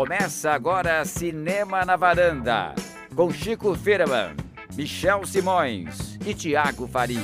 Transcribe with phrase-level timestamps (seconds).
[0.00, 2.74] Começa agora Cinema na Varanda,
[3.14, 4.34] com Chico Firman,
[4.74, 7.20] Michel Simões e Tiago Faria.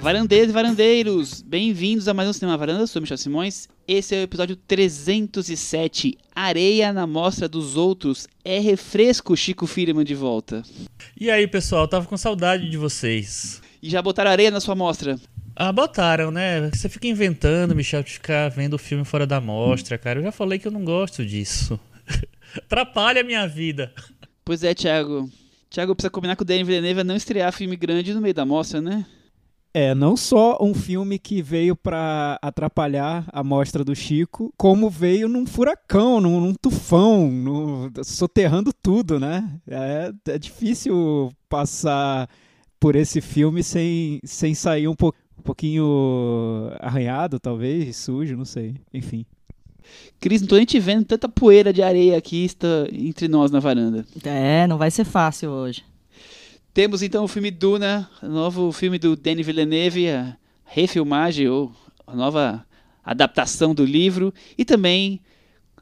[0.00, 3.68] Varandeiros e varandeiros, bem-vindos a mais um Cinema Varanda, sou Michel Simões.
[3.86, 8.26] Esse é o episódio 307, Areia na Mostra dos Outros.
[8.42, 10.62] É refresco, Chico Firman de volta.
[11.20, 13.60] E aí, pessoal, tava com saudade de vocês.
[13.82, 15.20] E já botaram areia na sua mostra?
[15.58, 16.70] Ah, botaram, né?
[16.70, 20.18] Você fica inventando, Michel, de ficar vendo o filme fora da mostra, cara.
[20.18, 21.80] Eu já falei que eu não gosto disso.
[22.54, 23.90] Atrapalha a minha vida.
[24.44, 25.30] Pois é, Thiago.
[25.70, 28.44] Thiago precisa combinar com o Denis Villeneuve a não estrear filme grande no meio da
[28.44, 29.06] mostra, né?
[29.72, 35.28] É, não só um filme que veio para atrapalhar a mostra do Chico, como veio
[35.28, 39.58] num furacão, num, num tufão, num, soterrando tudo, né?
[39.66, 42.28] É, é, difícil passar
[42.80, 48.74] por esse filme sem, sem sair um, po, um pouquinho arranhado, talvez, sujo, não sei.
[48.92, 49.24] Enfim.
[50.20, 53.60] Cris, não tô nem te vendo tanta poeira de areia aqui está entre nós na
[53.60, 54.04] varanda.
[54.24, 55.84] É, não vai ser fácil hoje.
[56.74, 61.72] Temos então o filme Duna, o novo filme do Denis Villeneuve, a refilmagem ou
[62.06, 62.66] a nova
[63.02, 65.20] adaptação do livro, e também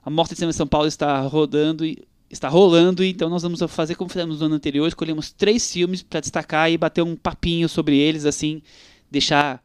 [0.04, 3.60] a Morte de Cinema de São Paulo está rodando e está rolando, então nós vamos
[3.68, 7.68] fazer como fizemos no ano anterior, escolhemos três filmes para destacar e bater um papinho
[7.68, 8.60] sobre eles, assim,
[9.14, 9.62] deixar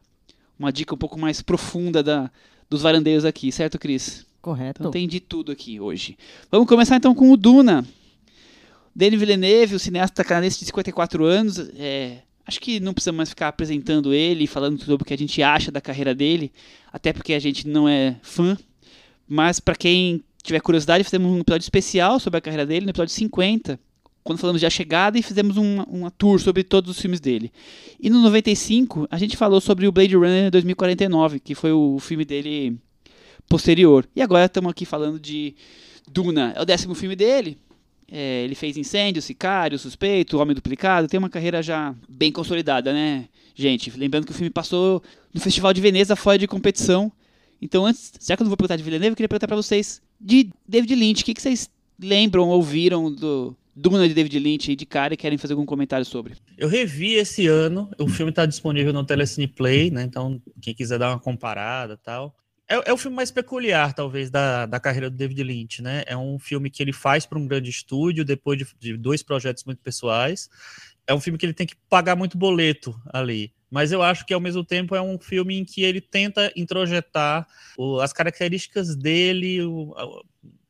[0.58, 2.32] uma dica um pouco mais profunda da,
[2.70, 4.26] dos varandeiros aqui, certo, Cris?
[4.42, 4.82] Correto.
[4.82, 6.18] Então tem de tudo aqui hoje.
[6.52, 7.86] Vamos começar então com o Duna.
[8.96, 13.48] Denis Villeneuve, o cineasta canadense de 54 anos, é, acho que não precisamos mais ficar
[13.48, 16.52] apresentando ele, falando sobre o que a gente acha da carreira dele,
[16.92, 18.58] até porque a gente não é fã.
[19.28, 23.14] Mas para quem tiver curiosidade, fizemos um episódio especial sobre a carreira dele, no episódio
[23.14, 23.80] 50,
[24.24, 27.52] quando falamos de A Chegada e fizemos uma, uma tour sobre todos os filmes dele.
[28.00, 32.26] E no 95, a gente falou sobre o Blade Runner 2049, que foi o filme
[32.26, 32.78] dele
[33.48, 34.08] posterior.
[34.16, 35.56] E agora estamos aqui falando de
[36.12, 36.54] Duna.
[36.56, 37.58] É o décimo filme dele,
[38.12, 43.26] é, ele fez Incêndio, Sicário, Suspeito, Homem Duplicado, tem uma carreira já bem consolidada, né,
[43.54, 43.92] gente?
[43.92, 47.12] Lembrando que o filme passou no Festival de Veneza fora de competição.
[47.62, 50.02] Então, antes, já que eu não vou perguntar de Villeneuve, eu queria perguntar para vocês
[50.20, 51.22] de David Lynch.
[51.22, 55.38] O que, que vocês lembram, ouviram do Duna de David Lynch de cara e querem
[55.38, 56.36] fazer algum comentário sobre?
[56.58, 60.04] Eu revi esse ano, o filme está disponível no Telecine Play, né?
[60.04, 62.36] Então, quem quiser dar uma comparada tal.
[62.68, 66.04] É, é, o filme mais peculiar, talvez, da, da carreira do David Lynch, né?
[66.06, 69.64] É um filme que ele faz para um grande estúdio, depois de, de, dois projetos
[69.64, 70.50] muito pessoais.
[71.08, 73.54] É um filme que ele tem que pagar muito boleto ali.
[73.72, 77.48] Mas eu acho que, ao mesmo tempo, é um filme em que ele tenta introjetar
[77.78, 79.96] o, as características dele, o,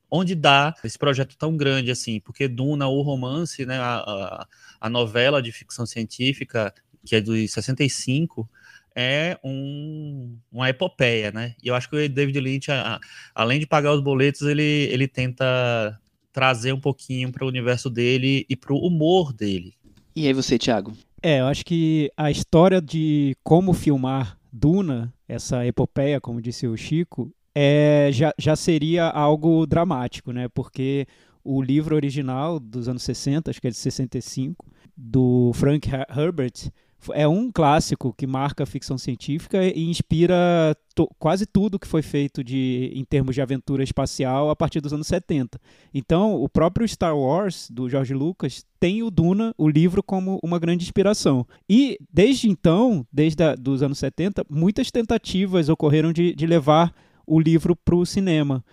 [0.09, 2.19] onde dá esse projeto tão grande assim.
[2.19, 4.47] Porque Duna, o romance, né, a, a,
[4.81, 6.73] a novela de ficção científica,
[7.05, 8.49] que é de 65
[8.95, 11.55] é um, uma epopeia, né?
[11.63, 12.99] E eu acho que o David Lynch, a,
[13.33, 14.61] além de pagar os boletos, ele,
[14.91, 15.97] ele tenta
[16.33, 19.73] trazer um pouquinho para o universo dele e para o humor dele.
[20.15, 20.93] E aí você, Thiago?
[21.21, 26.75] É, eu acho que a história de como filmar Duna, essa epopeia, como disse o
[26.75, 30.47] Chico, é, já, já seria algo dramático, né?
[30.49, 31.07] Porque
[31.43, 34.65] o livro original dos anos 60, acho que é de 65,
[34.95, 36.71] do Frank Herbert,
[37.13, 40.75] é um clássico que marca a ficção científica e inspira
[41.17, 45.07] quase tudo que foi feito de, em termos de aventura espacial a partir dos anos
[45.07, 45.59] 70.
[45.93, 50.59] Então, o próprio Star Wars, do George Lucas, tem o Duna, o livro, como uma
[50.59, 51.47] grande inspiração.
[51.69, 56.93] E, desde então, desde a, dos anos 70, muitas tentativas ocorreram de, de levar
[57.29, 58.63] o livro para o cinema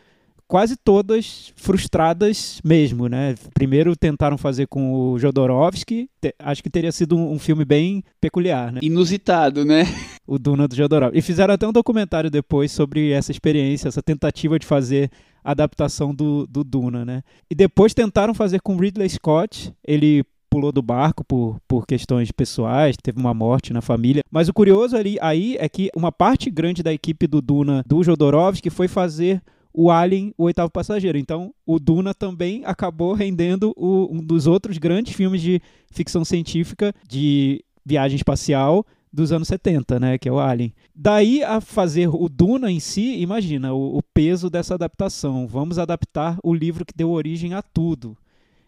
[0.49, 3.34] quase todas frustradas mesmo, né?
[3.53, 6.09] Primeiro tentaram fazer com o Jodorowsky,
[6.39, 8.81] acho que teria sido um, um, filme bem peculiar, né?
[8.83, 9.84] Inusitado, né?
[10.27, 11.19] O Duna do Jodorowsky.
[11.19, 15.11] E fizeram até um documentário depois sobre essa experiência, essa tentativa de fazer
[15.43, 17.23] a adaptação do, do Duna, né?
[17.50, 22.97] E depois tentaram fazer com Ridley Scott, ele pulou do barco por, por questões pessoais,
[23.03, 24.23] teve uma morte na família.
[24.31, 28.03] Mas o curioso ali aí é que uma parte grande da equipe do Duna do
[28.03, 29.43] Jodorowsky foi fazer
[29.73, 31.19] o Alien, o oitavo passageiro.
[31.19, 35.61] Então, o Duna também acabou rendendo o, um dos outros grandes filmes de
[35.91, 40.73] ficção científica de viagem espacial dos anos 70, né, que é o Alien.
[40.94, 45.47] Daí a fazer o Duna em si, imagina o, o peso dessa adaptação.
[45.47, 48.17] Vamos adaptar o livro que deu origem a tudo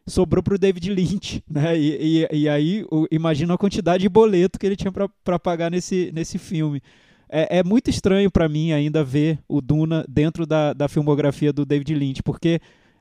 [0.09, 1.79] sobrou para o David Lynch, né?
[1.79, 5.71] E, e, e aí o, imagina a quantidade de boleto que ele tinha para pagar
[5.71, 6.83] nesse, nesse filme
[7.29, 11.65] é, é muito estranho para mim ainda ver o Duna dentro da, da filmografia do
[11.65, 12.61] David Lynch, porque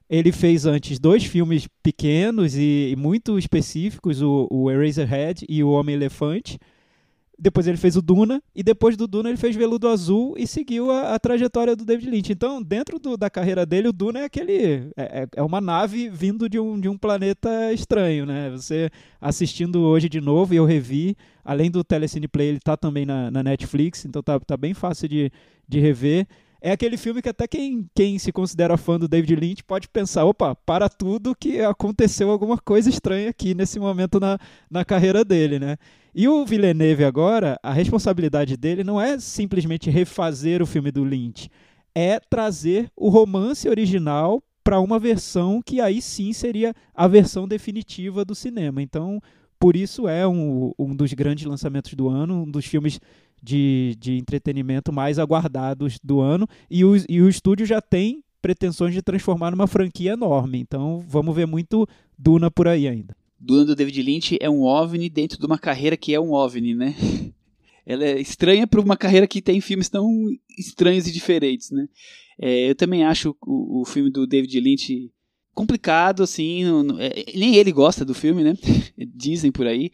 [0.09, 5.69] ele fez antes dois filmes pequenos e, e muito específicos, o, o Eraserhead e o
[5.71, 6.60] Homem-Elefante.
[7.39, 10.89] Depois ele fez o Duna, e depois do Duna ele fez Veludo Azul e seguiu
[10.92, 12.31] a, a trajetória do David Lynch.
[12.31, 14.89] Então, dentro do, da carreira dele, o Duna é aquele.
[14.98, 18.50] É, é, é uma nave vindo de um, de um planeta estranho, né?
[18.50, 18.89] Você
[19.22, 23.30] assistindo hoje de novo, e eu revi, além do Telecine Play, ele tá também na,
[23.30, 25.31] na Netflix, então tá, tá bem fácil de,
[25.68, 26.28] de rever
[26.62, 30.25] é aquele filme que até quem, quem se considera fã do David Lynch pode pensar,
[30.25, 34.39] opa, para tudo que aconteceu alguma coisa estranha aqui nesse momento na,
[34.69, 35.77] na carreira dele, né?
[36.13, 41.50] E o Villeneuve agora, a responsabilidade dele não é simplesmente refazer o filme do Lynch,
[41.94, 48.25] é trazer o romance original para uma versão que aí sim seria a versão definitiva
[48.25, 48.81] do cinema.
[48.81, 49.21] Então,
[49.59, 53.00] por isso é um, um dos grandes lançamentos do ano, um dos filmes
[53.42, 56.48] de, de entretenimento mais aguardados do ano.
[56.69, 60.59] E o, e o estúdio já tem pretensões de transformar numa franquia enorme.
[60.59, 61.88] Então vamos ver muito
[62.18, 63.15] Duna por aí ainda.
[63.39, 66.74] Duna do David Lynch é um OVNI dentro de uma carreira que é um OVNI,
[66.74, 66.95] né?
[67.86, 70.10] Ela é estranha para uma carreira que tem filmes tão
[70.57, 71.88] estranhos e diferentes, né?
[72.39, 75.12] É, eu também acho o, o, filme do David Lynch
[75.57, 76.63] complicado, assim.
[76.63, 78.54] Não, não, é, nem ele gosta do filme, né?
[79.15, 79.92] Dizem por aí.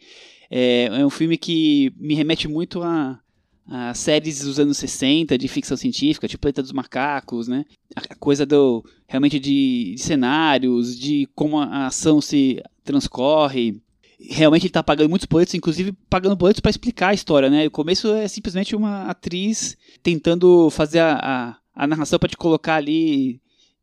[0.50, 3.18] É, é um filme que me remete muito a,
[3.66, 7.64] as séries dos anos 60 de ficção científica, tipo Planeta dos Macacos, né?
[7.96, 13.80] A coisa do realmente de, de cenários, de como a ação se transcorre.
[14.20, 17.66] Realmente ele está pagando muitos boletos, inclusive pagando boletos para explicar a história, né?
[17.66, 22.76] O começo é simplesmente uma atriz tentando fazer a, a, a narração para te colocar
[22.76, 23.40] ali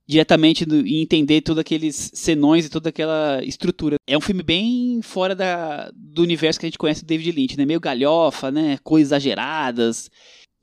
[0.08, 3.96] diretamente do, e entender todos aqueles senões e toda aquela estrutura.
[4.08, 7.58] É um filme bem fora da, do universo que a gente conhece do David Lynch,
[7.58, 7.66] né?
[7.66, 8.78] Meio galhofa, né?
[8.84, 10.10] Coisas exageradas.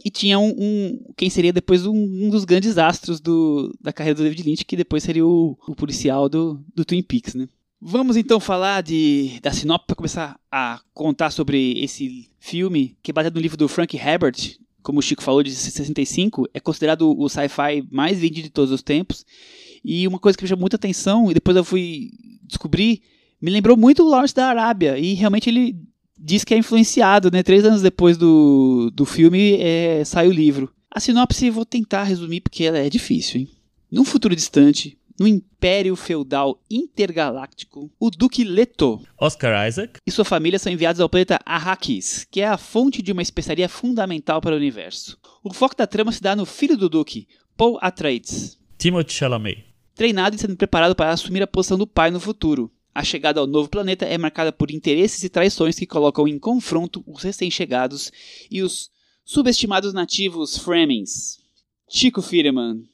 [0.05, 4.17] E tinha um, um quem seria depois um, um, dos grandes astros do, da carreira
[4.17, 7.49] do David Lynch, que depois seria o, o policial do, do Twin Peaks, né?
[7.81, 13.15] Vamos então falar de, da sinopse para começar a contar sobre esse filme, que é
[13.15, 14.59] baseado no livro do Frank Herbert,
[14.89, 18.81] como o Chico falou, de 65, é considerado o sci-fi mais vendido de todos os
[18.81, 19.23] tempos.
[19.85, 22.09] E uma coisa que me chamou muita atenção, e depois eu fui
[22.45, 23.03] descobrir,
[23.39, 24.99] me lembrou muito o Lawrence da Arábia.
[24.99, 25.77] E realmente ele
[26.19, 27.43] diz que é influenciado, né?
[27.43, 30.73] Três anos depois do, do filme é, sai o livro.
[30.91, 33.49] A sinopse vou tentar resumir porque ela é difícil, hein?
[33.93, 40.59] Num futuro distante, no Império Feudal Intergaláctico, o Duque Leto Oscar Isaac e sua família
[40.59, 44.59] são enviados ao planeta Arrakis, que é a fonte de uma especiaria fundamental para o
[44.59, 45.19] universo.
[45.43, 47.27] O foco da trama se dá no filho do Duque,
[47.57, 48.59] Paul Atreides.
[48.79, 49.65] Timothée Chalamet.
[49.95, 52.71] Treinado e sendo preparado para assumir a posição do pai no futuro.
[52.95, 57.03] A chegada ao novo planeta é marcada por interesses e traições que colocam em confronto
[57.07, 58.13] os recém-chegados
[58.51, 58.91] e os
[59.25, 61.41] subestimados nativos Fremens.
[61.89, 62.85] Chico Firman,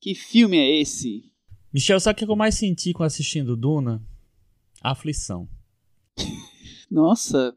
[0.00, 1.30] que filme é esse?
[1.78, 4.02] Michel, sabe o que eu mais senti com assistindo Duna?
[4.82, 5.48] Aflição.
[6.90, 7.54] Nossa.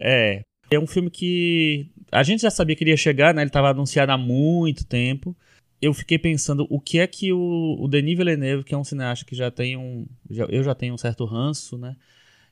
[0.00, 0.42] É.
[0.70, 3.42] É um filme que a gente já sabia que iria chegar, né?
[3.42, 5.36] Ele estava anunciado há muito tempo.
[5.82, 9.24] Eu fiquei pensando o que é que o, o Denis Villeneuve, que é um cineasta
[9.24, 10.06] que já tem um.
[10.30, 11.96] Já, eu já tenho um certo ranço, né?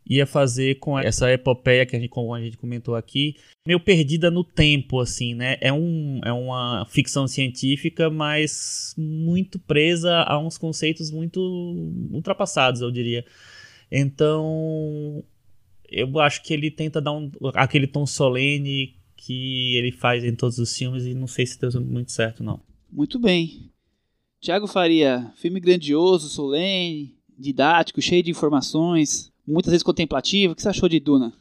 [0.07, 4.31] Ia fazer com essa epopeia que a gente, como a gente comentou aqui, meio perdida
[4.31, 5.57] no tempo, assim, né?
[5.61, 11.41] É, um, é uma ficção científica, mas muito presa a uns conceitos muito
[12.11, 13.25] ultrapassados, eu diria.
[13.91, 15.25] Então,
[15.89, 20.59] eu acho que ele tenta dar um, aquele tom solene que ele faz em todos
[20.59, 22.61] os filmes e não sei se deu muito certo, não.
[22.91, 23.71] Muito bem.
[24.41, 30.53] Tiago Faria, filme grandioso, solene, didático, cheio de informações muitas vezes contemplativo.
[30.53, 31.33] O que você achou de Duna?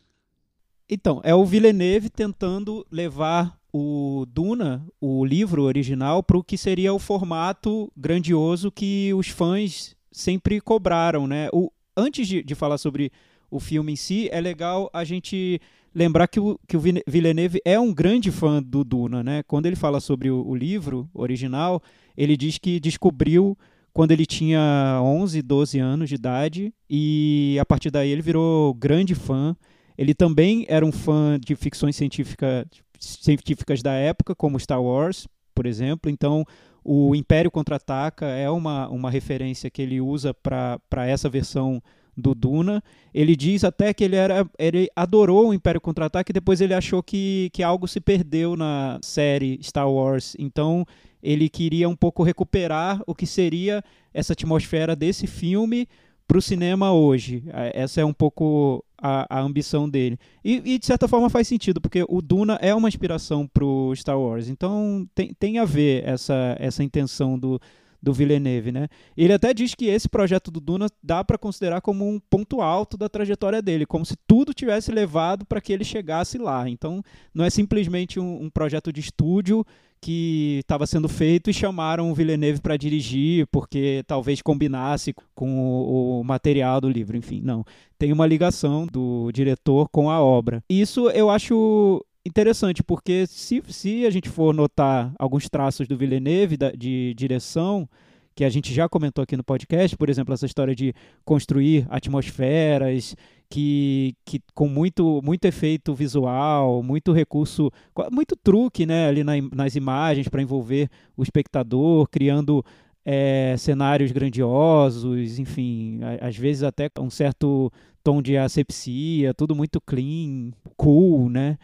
[0.90, 6.94] Então, é o Villeneuve tentando levar o Duna, o livro original, para o que seria
[6.94, 11.48] o formato grandioso que os fãs sempre cobraram, né?
[11.54, 13.12] O, antes de, de falar sobre
[13.50, 15.62] o filme em si, é legal a gente
[15.94, 19.44] lembrar que o, que o Villeneuve é um grande fã do Duna, né?
[19.44, 21.82] Quando ele fala sobre o, o livro original,
[22.18, 23.58] ele diz que descobriu
[23.94, 29.16] quando ele tinha 11, 12 anos de idade e a partir daí ele virou grande
[29.16, 29.56] fã.
[29.98, 32.66] Ele também era um fã de ficções científica,
[33.00, 36.10] científicas da época, como Star Wars, por exemplo.
[36.10, 36.46] Então,
[36.84, 41.82] o Império Contra-Ataca é uma, uma referência que ele usa para essa versão
[42.16, 42.84] do Duna.
[43.14, 47.02] Ele diz até que ele era ele adorou o Império Contra-Ataque e depois ele achou
[47.02, 50.36] que, que algo se perdeu na série Star Wars.
[50.40, 50.86] Então,
[51.22, 55.88] ele queria um pouco recuperar o que seria essa atmosfera desse filme
[56.28, 57.44] para o cinema hoje.
[57.74, 60.18] Essa é um pouco a, a ambição dele.
[60.44, 63.94] E, e, de certa forma faz sentido, porque o Duna é uma inspiração para o
[63.96, 64.48] Star Wars.
[64.48, 67.60] Então tem, tem a ver essa, essa intenção do,
[68.02, 68.88] do Villeneuve, né?
[69.16, 72.98] Ele até diz que esse projeto do Duna dá para considerar como um ponto alto
[72.98, 76.68] da trajetória dele, como se tudo tivesse levado para que ele chegasse lá.
[76.68, 77.04] Então,
[77.34, 79.66] não é simplesmente um, um projeto de estúdio
[80.02, 86.22] que estava sendo feito e chamaram o Villeneuve para dirigir, porque talvez combinasse com o,
[86.22, 87.16] o, material do livro.
[87.16, 87.64] Enfim, não.
[88.00, 90.64] Tem uma ligação do diretor com a obra.
[90.68, 96.58] Isso eu acho interessante, porque se, se a gente for notar alguns traços do Villeneuve
[96.58, 97.88] da, de direção,
[98.36, 100.94] que a gente já comentou aqui no podcast, por exemplo, essa história de
[101.26, 103.16] construir atmosferas
[103.50, 107.70] que, que com muito, muito efeito visual, muito recurso,
[108.12, 112.64] muito truque né, ali na, nas imagens para envolver o espectador, criando
[113.04, 117.72] é, cenários grandiosos, enfim, às vezes até um certo
[118.04, 121.58] tom de asepsia, tudo muito clean, cool, né?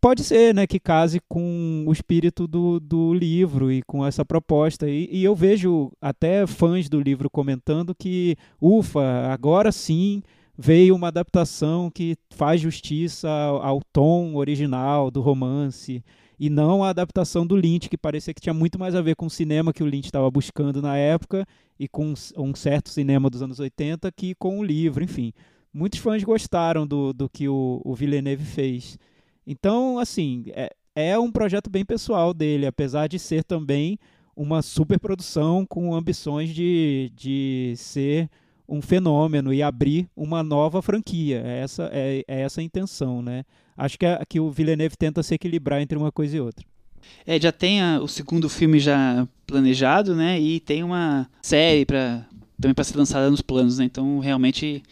[0.00, 4.88] Pode ser, né, que case com o espírito do, do livro e com essa proposta.
[4.88, 10.22] E, e eu vejo até fãs do livro comentando que, ufa, agora sim
[10.58, 16.04] veio uma adaptação que faz justiça ao, tom original do romance
[16.38, 19.26] e não a adaptação do Lynch, que parecia que tinha muito mais a ver com
[19.26, 21.46] o cinema que o Lynch estava buscando na época
[21.78, 25.32] e com um certo cinema dos anos 80 que com o livro, enfim.
[25.72, 28.98] Muitos fãs gostaram do, do que o, o Villeneuve fez.
[29.46, 33.98] Então, assim, é, é um projeto bem pessoal dele, apesar de ser também
[34.36, 38.30] uma superprodução com ambições de, de ser
[38.68, 41.42] um fenômeno e abrir uma nova franquia.
[41.44, 43.44] É essa, é, é essa a intenção, né?
[43.76, 46.64] Acho que, é, que o Villeneuve tenta se equilibrar entre uma coisa e outra.
[47.26, 50.40] É, já tem a, o segundo filme já planejado, né?
[50.40, 52.26] E tem uma série para
[52.60, 53.86] também para ser lançada nos planos, né?
[53.86, 54.82] Então, realmente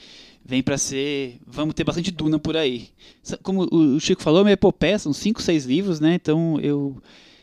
[0.49, 1.39] vem para ser.
[1.47, 2.89] Vamos ter bastante Duna por aí.
[3.43, 6.15] Como o Chico falou, é uma epopeia, são cinco, seis livros, né?
[6.15, 6.97] Então eu,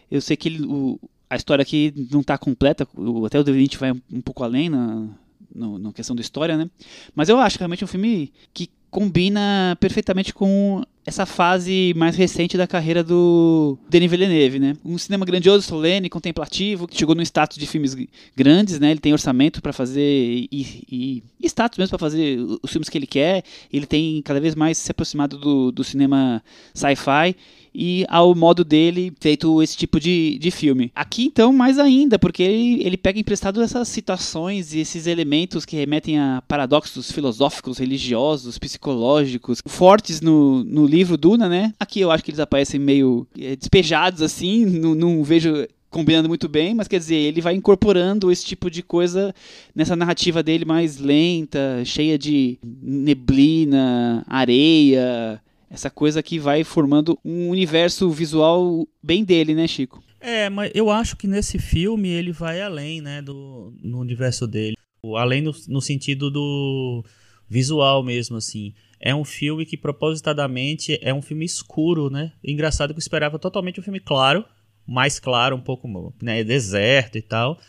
[0.09, 3.61] eu sei que ele, o, a história aqui não está completa, o, até o David
[3.61, 5.07] Lynch vai um, pouco além na,
[5.53, 6.67] no, na questão da história, né?
[7.13, 12.65] Mas eu acho realmente um filme que combina perfeitamente com essa fase mais recente da
[12.65, 14.77] carreira do Denis Villeneuve, né?
[14.85, 17.93] Um cinema grandioso, solene, contemplativo, que chegou no status de filmes
[18.33, 18.91] grandes, né?
[18.91, 22.97] Ele tem orçamento para fazer e, e, e, status mesmo para fazer os filmes que
[22.97, 23.43] ele quer.
[23.71, 26.41] Ele tem cada vez mais se aproximado do, do cinema
[26.73, 27.35] sci-fi
[27.75, 30.91] e ao modo dele feito esse tipo de, de filme.
[30.95, 35.75] Aqui então mais ainda, porque ele, ele pega emprestado essas situações e esses elementos que
[35.75, 41.73] remetem a paradoxos filosóficos, religiosos, psicológicos, fortes no, no livro Duna, né?
[41.79, 46.49] Aqui eu acho que eles aparecem meio é, despejados assim, não, não vejo combinando muito
[46.49, 49.33] bem, mas quer dizer, ele vai incorporando esse tipo de coisa
[49.73, 57.49] nessa narrativa dele mais lenta, cheia de neblina, areia, essa coisa que vai formando um
[57.49, 60.03] universo visual bem dele, né, Chico?
[60.19, 64.75] É, mas eu acho que nesse filme ele vai além, né, do no universo dele.
[65.15, 67.03] Além no, no sentido do
[67.47, 68.73] visual mesmo, assim.
[68.99, 72.31] É um filme que propositadamente é um filme escuro, né?
[72.43, 74.43] Engraçado que eu esperava totalmente um filme claro,
[74.87, 75.87] mais claro, um pouco,
[76.21, 77.59] né, deserto e tal.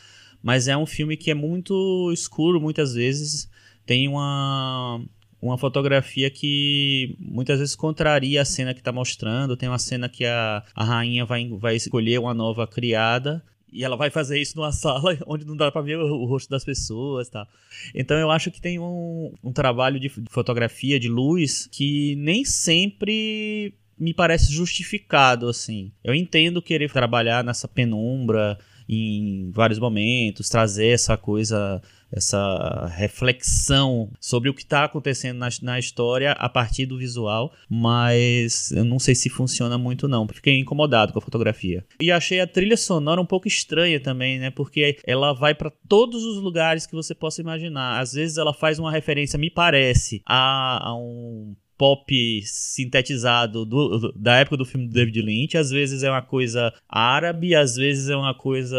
[0.43, 3.51] Mas é um filme que é muito escuro muitas vezes.
[3.85, 5.05] Tem uma
[5.41, 9.57] uma fotografia que muitas vezes contraria a cena que está mostrando.
[9.57, 13.97] Tem uma cena que a, a rainha vai, vai escolher uma nova criada e ela
[13.97, 17.47] vai fazer isso numa sala onde não dá para ver o, rosto das pessoas, tá?
[17.95, 23.75] Então eu acho que tem um, um trabalho de fotografia de luz que nem sempre
[23.99, 25.93] me parece justificado assim.
[26.03, 31.83] Eu entendo querer trabalhar nessa penumbra em vários momentos, trazer essa coisa
[32.13, 38.71] essa reflexão sobre o que está acontecendo na, na, história a partir do visual, mas
[38.73, 40.27] eu não sei se funciona muito não.
[40.29, 41.85] Fiquei incomodado com a fotografia.
[42.01, 44.51] E achei a trilha sonora um pouco estranha também, né?
[44.51, 48.01] Porque ela vai para todos os lugares que você possa imaginar.
[48.01, 54.37] Às vezes ela faz uma referência, me parece, a, a um pop sintetizado do, da
[54.37, 55.57] época do filme do David Lynch.
[55.57, 58.79] Às vezes é uma coisa árabe, às vezes é uma coisa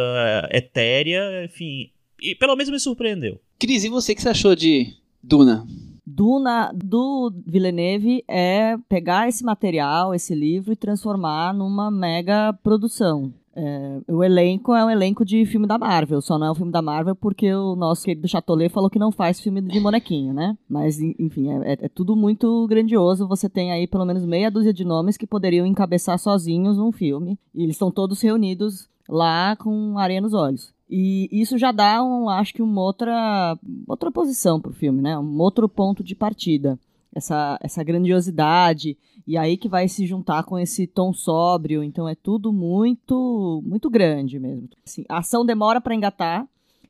[0.52, 3.40] etérea, enfim e pelo menos me surpreendeu.
[3.60, 5.66] Cris, e você que você achou de Duna?
[6.06, 13.34] Duna do Villeneuve é pegar esse material, esse livro e transformar numa mega produção.
[13.60, 16.72] É, o elenco é um elenco de filme da Marvel, só não é um filme
[16.72, 20.56] da Marvel porque o nosso querido Chatolet falou que não faz filme de bonequinho, né?
[20.70, 23.28] Mas, enfim, é, é, é, tudo muito grandioso.
[23.28, 27.38] Você tem aí pelo menos meia dúzia de nomes que poderiam encabeçar sozinhos um filme.
[27.54, 30.72] E eles estão todos reunidos lá com areia nos olhos.
[30.90, 35.18] E isso já dá, um, acho que, uma outra, outra posição para o filme, né?
[35.20, 36.80] Um outro ponto de partida.
[37.14, 38.98] Essa, essa grandiosidade.
[39.26, 41.84] E aí que vai se juntar com esse tom sóbrio.
[41.84, 44.70] Então é tudo muito, muito grande mesmo.
[44.86, 46.48] Assim, a ação demora para engatar.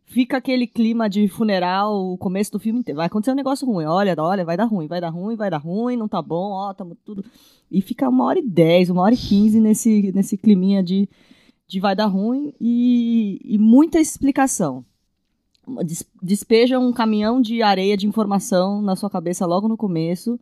[0.07, 2.97] fica aquele clima de funeral, o começo do filme inteiro.
[2.97, 3.85] Vai acontecer um negócio ruim.
[3.85, 6.73] Olha, olha, vai dar ruim, vai dar ruim, vai dar ruim, não tá bom, ó,
[6.73, 7.23] tamo tudo.
[7.69, 11.09] E fica uma hora e dez, uma hora e quinze nesse, nesse climinha de,
[11.67, 14.85] de vai dar ruim e, e muita explicação.
[15.85, 20.39] Des- Despeja um caminhão de areia de informação na sua cabeça logo no começo.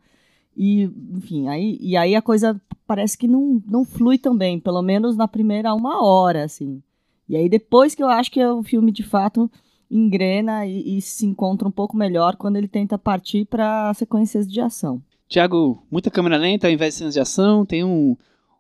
[0.56, 5.18] E, enfim, aí, e aí a coisa parece que não, não flui também, pelo menos
[5.18, 6.82] na primeira uma hora, assim.
[7.28, 9.50] E aí depois que eu acho que o filme de fato
[9.90, 14.62] engrena e, e se encontra um pouco melhor quando ele tenta partir para sequências de
[14.62, 15.02] ação.
[15.28, 18.16] Tiago, muita câmera lenta ao invés de cenas de ação, tem um,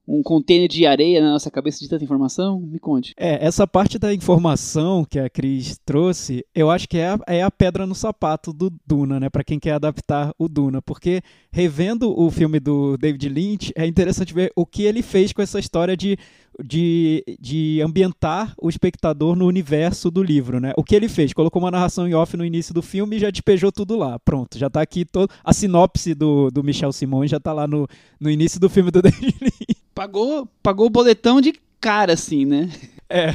[0.07, 2.59] um container de areia na nossa cabeça de tanta informação?
[2.59, 3.13] Me conte.
[3.17, 7.43] É, essa parte da informação que a Cris trouxe, eu acho que é a, é
[7.43, 9.29] a pedra no sapato do Duna, né?
[9.29, 10.81] Pra quem quer adaptar o Duna.
[10.81, 11.21] Porque
[11.51, 15.59] revendo o filme do David Lynch, é interessante ver o que ele fez com essa
[15.59, 16.17] história de,
[16.63, 20.73] de, de ambientar o espectador no universo do livro, né?
[20.77, 21.33] O que ele fez?
[21.33, 24.19] Colocou uma narração em off no início do filme e já despejou tudo lá.
[24.19, 25.31] Pronto, já tá aqui todo.
[25.43, 27.87] A sinopse do, do Michel Simon já tá lá no,
[28.19, 29.74] no início do filme do David Lynch.
[29.95, 32.69] Pagou, pagou o boletão de cara, assim, né?
[33.09, 33.29] É,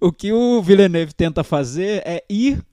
[0.00, 2.64] o, o que o Villeneuve tenta fazer é ir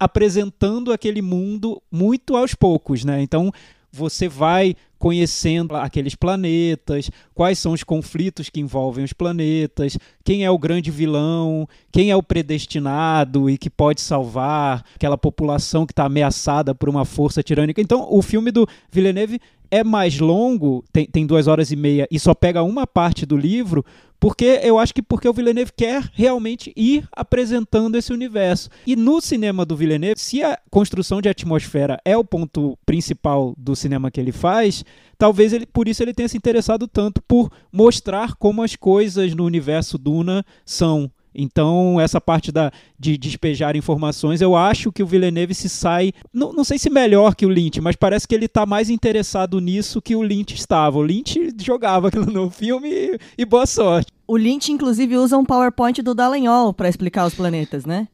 [0.00, 3.22] apresentando aquele mundo muito aos poucos, né?
[3.22, 3.52] Então
[3.92, 10.50] você vai conhecendo aqueles planetas, quais são os conflitos que envolvem os planetas, quem é
[10.50, 16.04] o grande vilão, quem é o predestinado e que pode salvar aquela população que está
[16.04, 17.80] ameaçada por uma força tirânica.
[17.80, 19.40] Então, o filme do Villeneuve
[19.72, 23.36] é mais longo, tem, tem duas horas e meia e só pega uma parte do
[23.36, 23.84] livro,
[24.22, 28.70] porque eu acho que porque o Villeneuve quer realmente ir apresentando esse universo.
[28.86, 33.74] E no cinema do Villeneuve, se a construção de atmosfera é o ponto principal do
[33.74, 34.84] cinema que ele faz,
[35.18, 39.44] talvez ele, por isso ele tenha se interessado tanto por mostrar como as coisas no
[39.44, 41.10] universo Duna são.
[41.34, 46.52] Então, essa parte da, de despejar informações, eu acho que o Villeneuve se sai, não,
[46.52, 50.02] não sei se melhor que o Lynch, mas parece que ele está mais interessado nisso
[50.02, 50.98] que o Lynch estava.
[50.98, 54.12] O Lynch jogava aquilo no filme e, e boa sorte.
[54.26, 58.08] O Lynch, inclusive, usa um PowerPoint do Dallagnol para explicar os planetas, né?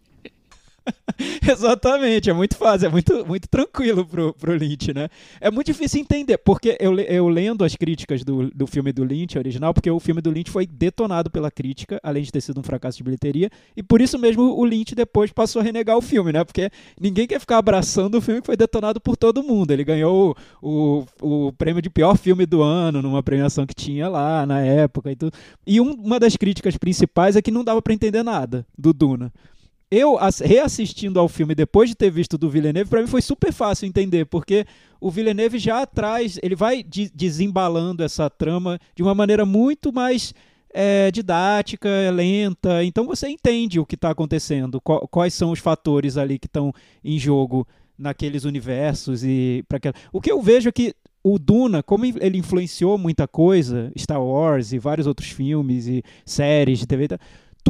[1.50, 5.08] Exatamente, é muito fácil, é muito, muito tranquilo pro, pro Lynch, né?
[5.40, 9.36] É muito difícil entender, porque eu, eu lendo as críticas do, do filme do Lynch
[9.38, 12.62] original, porque o filme do Lynch foi detonado pela crítica, além de ter sido um
[12.62, 16.32] fracasso de bilheteria, e por isso mesmo o Lynch depois passou a renegar o filme,
[16.32, 16.44] né?
[16.44, 19.70] Porque ninguém quer ficar abraçando o filme que foi detonado por todo mundo.
[19.72, 24.08] Ele ganhou o, o, o prêmio de pior filme do ano, numa premiação que tinha
[24.08, 25.32] lá na época e tudo.
[25.66, 29.32] E um- uma das críticas principais é que não dava pra entender nada do Duna
[29.90, 33.52] eu ass- reassistindo ao filme depois de ter visto do Villeneuve, para mim foi super
[33.52, 34.66] fácil entender, porque
[35.00, 40.34] o Villeneuve já traz, ele vai de- desembalando essa trama de uma maneira muito mais
[40.74, 42.84] é, didática, lenta.
[42.84, 46.72] Então você entende o que está acontecendo, qual- quais são os fatores ali que estão
[47.02, 47.66] em jogo
[47.98, 49.94] naqueles universos e para aquela.
[50.12, 54.72] O que eu vejo é que o Duna, como ele influenciou muita coisa, Star Wars
[54.72, 57.08] e vários outros filmes e séries de TV,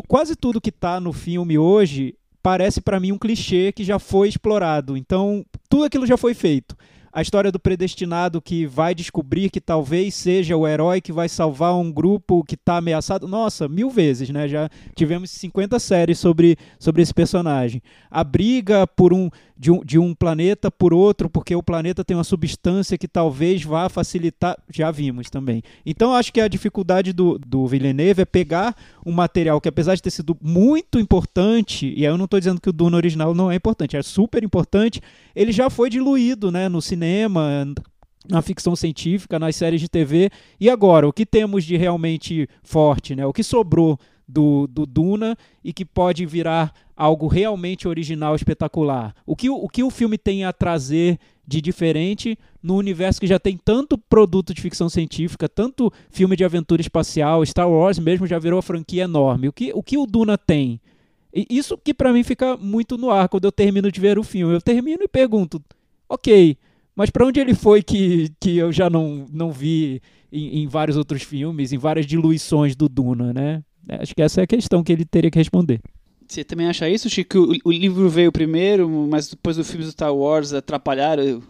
[0.02, 4.28] quase tudo que tá no filme hoje parece para mim um clichê que já foi
[4.28, 4.96] explorado.
[4.96, 6.76] Então, tudo aquilo já foi feito.
[7.18, 11.74] A história do predestinado que vai descobrir que talvez seja o herói que vai salvar
[11.74, 13.26] um grupo que está ameaçado.
[13.26, 14.46] Nossa, mil vezes, né?
[14.46, 17.82] Já tivemos 50 séries sobre, sobre esse personagem.
[18.08, 19.28] A briga por um,
[19.58, 23.64] de, um, de um planeta por outro, porque o planeta tem uma substância que talvez
[23.64, 24.56] vá facilitar.
[24.72, 25.60] Já vimos também.
[25.84, 30.02] Então, acho que a dificuldade do, do Villeneuve é pegar um material que, apesar de
[30.02, 33.50] ter sido muito importante, e aí eu não estou dizendo que o Duna original não
[33.50, 35.00] é importante, é super importante,
[35.34, 37.07] ele já foi diluído né, no cinema,
[38.28, 40.30] na ficção científica, nas séries de TV.
[40.60, 43.16] E agora, o que temos de realmente forte?
[43.16, 43.24] Né?
[43.26, 49.14] O que sobrou do, do Duna e que pode virar algo realmente original, espetacular?
[49.24, 53.38] O que, o que o filme tem a trazer de diferente no universo que já
[53.38, 58.38] tem tanto produto de ficção científica, tanto filme de aventura espacial, Star Wars mesmo já
[58.38, 59.48] virou uma franquia enorme.
[59.48, 60.78] O que o, que o Duna tem?
[61.32, 64.22] E isso que pra mim fica muito no ar quando eu termino de ver o
[64.22, 64.52] filme.
[64.52, 65.62] Eu termino e pergunto,
[66.06, 66.58] ok,
[66.98, 70.96] mas pra onde ele foi que, que eu já não, não vi em, em vários
[70.96, 73.62] outros filmes, em várias diluições do Duna, né?
[73.88, 75.80] É, Acho que essa é a questão que ele teria que responder.
[76.26, 77.38] Você também acha isso, Chico?
[77.38, 81.40] O, o livro veio primeiro, mas depois os filmes do Star Wars atrapalharam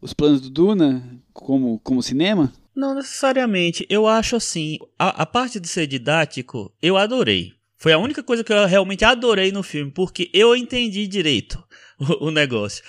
[0.00, 2.52] os planos do Duna como, como cinema?
[2.72, 3.84] Não necessariamente.
[3.90, 7.52] Eu acho assim, a, a parte de ser didático, eu adorei.
[7.76, 11.60] Foi a única coisa que eu realmente adorei no filme, porque eu entendi direito
[11.98, 12.84] o, o negócio.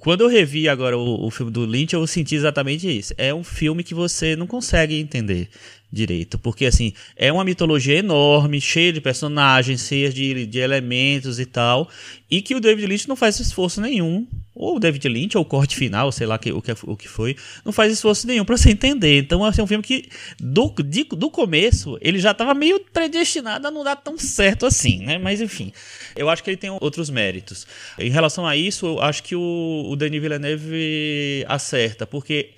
[0.00, 3.14] Quando eu revi agora o, o filme do Lynch, eu senti exatamente isso.
[3.16, 5.48] É um filme que você não consegue entender.
[5.92, 6.38] Direito.
[6.38, 11.88] Porque, assim, é uma mitologia enorme, cheia de personagens, cheia de, de elementos e tal,
[12.30, 15.46] e que o David Lynch não faz esforço nenhum, ou o David Lynch, ou o
[15.46, 18.56] corte final, sei lá que, o, que, o que foi, não faz esforço nenhum para
[18.56, 19.18] você entender.
[19.18, 20.08] Então, assim, é um filme que,
[20.40, 25.04] do, de, do começo, ele já estava meio predestinado a não dar tão certo assim,
[25.04, 25.18] né?
[25.18, 25.72] Mas, enfim,
[26.16, 27.66] eu acho que ele tem outros méritos.
[27.98, 32.50] Em relação a isso, eu acho que o, o Denis Villeneuve acerta, porque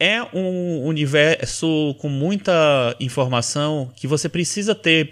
[0.00, 5.08] é um universo com muita informação que você precisa ter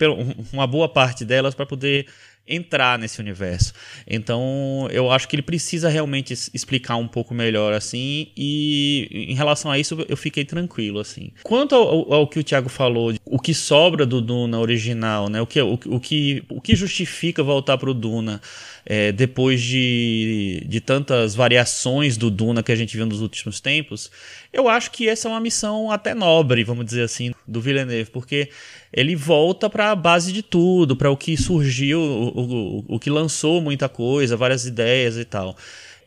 [0.52, 2.06] uma boa parte delas para poder
[2.48, 3.72] entrar nesse universo.
[4.06, 9.70] Então, eu acho que ele precisa realmente explicar um pouco melhor assim e em relação
[9.70, 11.32] a isso eu fiquei tranquilo assim.
[11.42, 15.40] Quanto ao, ao que o Thiago falou, o que sobra do Duna original, né?
[15.40, 18.40] O que o, o que o que justifica voltar para o Duna?
[18.86, 24.10] É, depois de, de tantas variações do Duna que a gente viu nos últimos tempos,
[24.52, 28.48] eu acho que essa é uma missão até nobre, vamos dizer assim, do Villeneuve, porque
[28.92, 33.10] ele volta para a base de tudo, para o que surgiu, o, o, o que
[33.10, 35.56] lançou muita coisa, várias ideias e tal.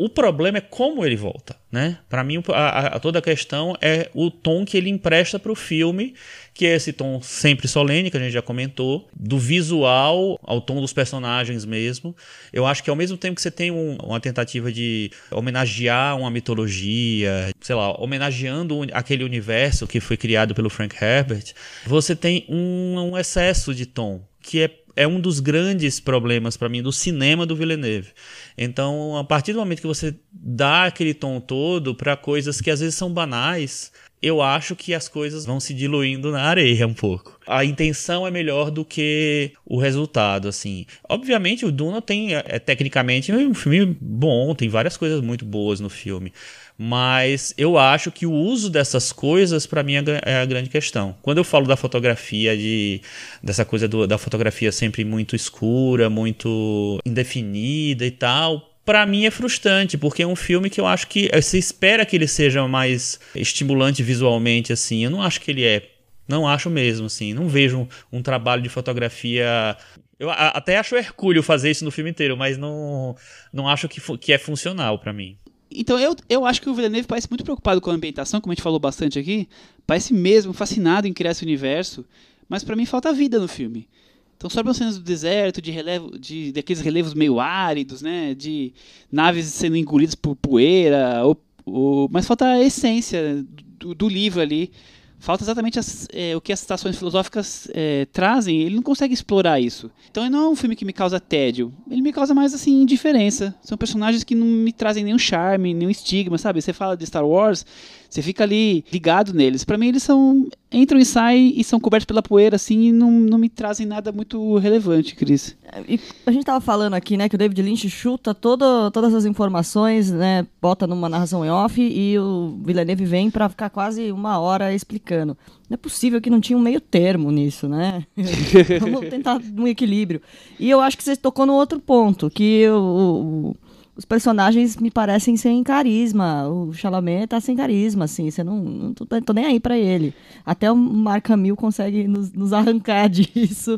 [0.02, 1.98] O problema é como ele volta, né?
[2.08, 5.56] Para mim, a, a, toda a questão é o tom que ele empresta para o
[5.56, 6.16] filme,
[6.54, 10.80] que é esse tom sempre solene, que a gente já comentou, do visual ao tom
[10.80, 12.16] dos personagens mesmo.
[12.54, 16.32] Eu acho que ao mesmo tempo que você tem um, uma tentativa de homenagear uma
[16.32, 21.52] mitologia, sei lá, homenageando aquele universo que foi criado pelo Frank Herbert,
[21.86, 26.68] você tem um, um excesso de tom, que é é um dos grandes problemas para
[26.68, 28.10] mim do cinema do Villeneuve.
[28.58, 32.82] Então, a partir do momento que você dá aquele tom todo para coisas que às
[32.82, 37.40] vezes são banais, eu acho que as coisas vão se diluindo na areia um pouco.
[37.48, 40.86] A intenção é melhor do que o resultado, assim.
[41.08, 45.80] Obviamente, o Duna tem, é, é tecnicamente, um filme bom, tem várias coisas muito boas
[45.80, 46.34] no filme.
[46.82, 51.13] Mas eu acho que o uso dessas coisas, para mim, é, é a grande questão.
[51.22, 53.02] Quando eu falo da fotografia, de,
[53.44, 59.30] dessa coisa do, da fotografia sempre muito escura, muito indefinida e tal, para mim é
[59.30, 63.20] frustrante, porque é um filme que eu acho que você espera que ele seja mais
[63.36, 65.04] estimulante visualmente, assim.
[65.04, 65.86] Eu não acho que ele é.
[66.26, 67.34] Não acho mesmo, assim.
[67.34, 67.88] Não vejo um,
[68.20, 69.76] um trabalho de fotografia.
[70.18, 73.18] Eu até acho hercúleo fazer isso no filme inteiro, mas não,
[73.52, 75.38] não acho que, que é funcional para mim.
[75.71, 78.55] Então eu, eu acho que o Villeneuve parece muito preocupado com a ambientação, como a
[78.55, 79.47] gente falou bastante aqui.
[79.86, 82.05] Parece mesmo fascinado em criar esse universo,
[82.47, 83.88] mas para mim falta vida no filme.
[84.36, 88.73] Então sobram cenas do deserto, de relevo, de daqueles relevos meio áridos, né, de
[89.12, 93.45] naves sendo engolidas por poeira, ou, ou, mas falta a essência
[93.77, 94.71] do, do livro ali
[95.19, 99.60] falta exatamente as, é, o que as citações filosóficas é, trazem, ele não consegue explorar
[99.60, 99.91] isso.
[100.10, 102.82] Então ele não é um filme que me causa tédio, ele me causa mais assim
[102.82, 103.53] indiferença.
[103.62, 106.62] São personagens que não me trazem nenhum charme, nenhum estigma, sabe?
[106.62, 107.65] Você fala de Star Wars,
[108.10, 109.63] você fica ali ligado neles.
[109.63, 113.12] Para mim eles são entram e saem e são cobertos pela poeira assim e não,
[113.12, 115.56] não me trazem nada muito relevante, Cris.
[115.88, 119.26] E a gente tava falando aqui, né, que o David Lynch chuta todo, todas as
[119.26, 124.39] informações, né, bota numa narração em off e o Villeneuve vem para ficar quase uma
[124.39, 125.38] hora explicando.
[125.69, 128.06] Não é possível que não tinha um meio termo nisso, né?
[128.82, 130.19] Vamos tentar um equilíbrio.
[130.60, 133.56] E eu acho que você tocou no outro ponto, que o, o
[134.00, 136.48] os personagens me parecem sem carisma.
[136.48, 138.32] O Chalamet tá sem carisma, assim.
[138.32, 140.14] Você não, não tô, tô, nem aí para ele.
[140.46, 143.78] Até o Mark Hamill consegue nos, nos, arrancar disso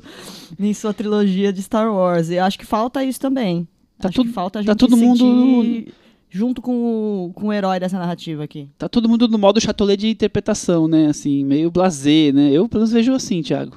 [0.60, 2.30] em sua trilogia de Star Wars.
[2.30, 3.68] E acho que falta isso também.
[3.98, 5.92] Tá acho tudo, que falta a tá gente tá todo mundo
[6.30, 8.70] junto com o, com o herói dessa narrativa aqui.
[8.78, 11.08] Tá todo mundo no modo chatolet de interpretação, né?
[11.08, 12.52] Assim, meio blasé, né?
[12.52, 13.76] Eu pelo menos vejo assim, Thiago.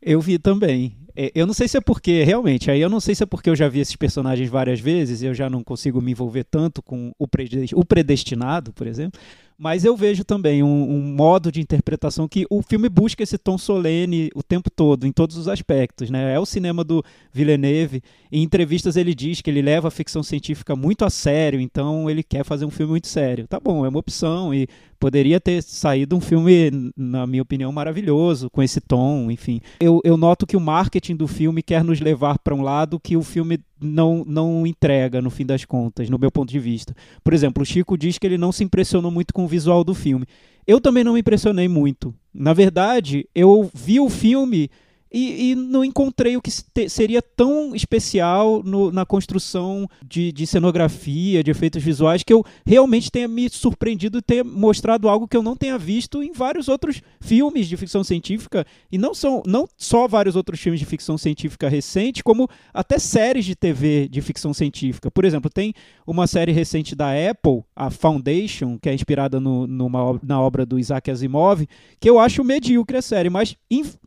[0.00, 0.96] Eu vi também.
[1.16, 3.48] É, eu não sei se é porque, realmente, aí eu não sei se é porque
[3.48, 6.82] eu já vi esses personagens várias vezes e eu já não consigo me envolver tanto
[6.82, 9.18] com o predestinado, por exemplo,
[9.58, 13.56] mas eu vejo também um, um, modo de interpretação que o filme busca esse tom
[13.56, 16.10] solene o tempo todo, em todos os aspectos.
[16.10, 16.34] Né?
[16.34, 18.02] É o cinema do Villeneuve.
[18.30, 22.22] Em entrevistas ele diz que ele leva a ficção científica muito a sério, então ele
[22.22, 23.46] quer fazer um filme muito sério.
[23.46, 28.50] Tá bom, é uma opção e poderia ter saído um filme, na minha opinião, maravilhoso,
[28.50, 29.60] com esse tom, enfim.
[29.80, 33.16] Eu, eu noto que o marketing do filme quer nos levar para um lado que
[33.16, 36.94] o filme não, não entrega, no fim das contas, no meu ponto de vista.
[37.22, 39.94] Por exemplo, o Chico diz que ele não se impressionou muito com o visual do
[39.94, 40.26] filme.
[40.66, 42.14] Eu também não me impressionei muito.
[42.34, 44.70] Na verdade, eu vi o filme
[45.16, 46.50] e, e não encontrei o que
[46.90, 53.10] seria tão especial no, na construção de, de, cenografia, de efeitos visuais, que eu realmente
[53.10, 57.00] tenha me surpreendido e tenha mostrado algo que eu não tenha visto em vários outros
[57.18, 61.66] filmes de ficção científica, e não, são, não só vários outros filmes de ficção científica
[61.66, 65.10] recente, como até séries de TV de ficção científica.
[65.10, 65.72] Por exemplo, tem
[66.06, 70.78] uma série recente da Apple, a Foundation, que é inspirada no, numa, na obra do
[70.78, 71.66] Isaac Asimov,
[71.98, 73.56] que eu acho medíocre a série, mas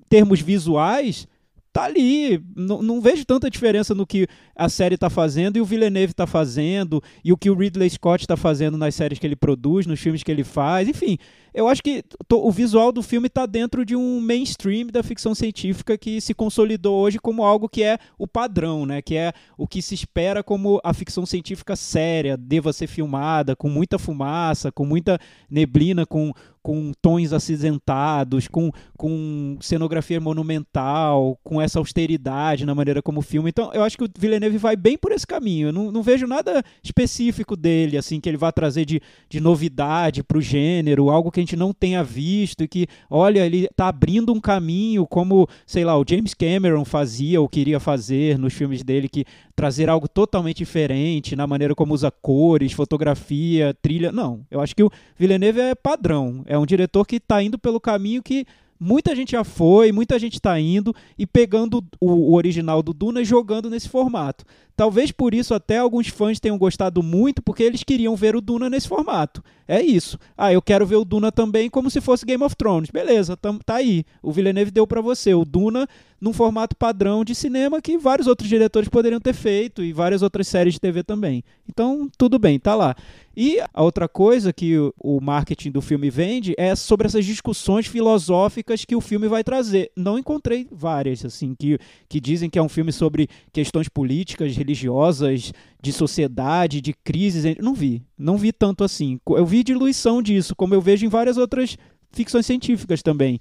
[0.10, 1.28] termos visuais,
[1.72, 2.44] tá ali.
[2.56, 6.26] Não, não vejo tanta diferença no que a série está fazendo e o Villeneuve está
[6.28, 10.00] fazendo, e o que o Ridley Scott está fazendo nas séries que ele produz, nos
[10.00, 11.18] filmes que ele faz, enfim
[11.54, 15.98] eu acho que o visual do filme está dentro de um mainstream da ficção científica
[15.98, 19.02] que se consolidou hoje como algo que é o padrão, né?
[19.02, 23.70] Que é o que se espera como a ficção científica séria, deva ser filmada com
[23.70, 26.32] muita fumaça, com muita neblina, com,
[26.62, 33.50] com tons acinzentados, com, com cenografia monumental, com essa austeridade na maneira como filma.
[33.50, 35.70] Então, eu acho que o Villeneuve vai bem por esse caminho.
[35.70, 40.24] Eu não, não vejo nada específico dele, assim, que ele vai trazer de, de novidade
[40.24, 43.66] para o gênero, algo que que a gente não tenha visto e que, olha, ele
[43.66, 48.54] está abrindo um caminho como, sei lá, o James Cameron fazia ou queria fazer nos
[48.54, 49.26] filmes dele, que
[49.56, 54.12] trazer algo totalmente diferente na maneira como usa cores, fotografia, trilha.
[54.12, 57.80] Não, eu acho que o Villeneuve é padrão, é um diretor que está indo pelo
[57.80, 58.46] caminho que
[58.80, 63.22] muita gente já foi, muita gente está indo e pegando o, o, original do Duna
[63.22, 64.46] e jogando nesse formato.
[64.80, 68.70] Talvez por isso até alguns fãs tenham gostado muito, porque eles queriam ver o Duna
[68.70, 69.44] nesse formato.
[69.68, 70.18] É isso.
[70.38, 72.90] Ah, eu quero ver o Duna também como se fosse Game of Thrones.
[72.90, 74.06] Beleza, tá aí.
[74.24, 75.86] O Villeneuve deu para você o Duna
[76.20, 80.48] num formato padrão de cinema que vários outros diretores poderiam ter feito e várias outras
[80.48, 81.44] séries de TV também.
[81.68, 82.96] Então, tudo bem, tá lá.
[83.38, 88.84] E a outra coisa que o marketing do filme vende é sobre essas discussões filosóficas
[88.84, 89.92] que o filme vai trazer.
[89.96, 94.69] Não encontrei várias, assim, que, que dizem que é um filme sobre questões políticas, religiosas,
[95.82, 97.56] de sociedade, de crises.
[97.60, 98.04] Não vi.
[98.18, 99.20] Não vi tanto assim.
[99.30, 101.78] Eu vi diluição disso, como eu vejo em várias outras
[102.12, 103.40] ficções científicas também.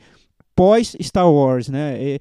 [0.55, 2.19] Pós Star Wars, né?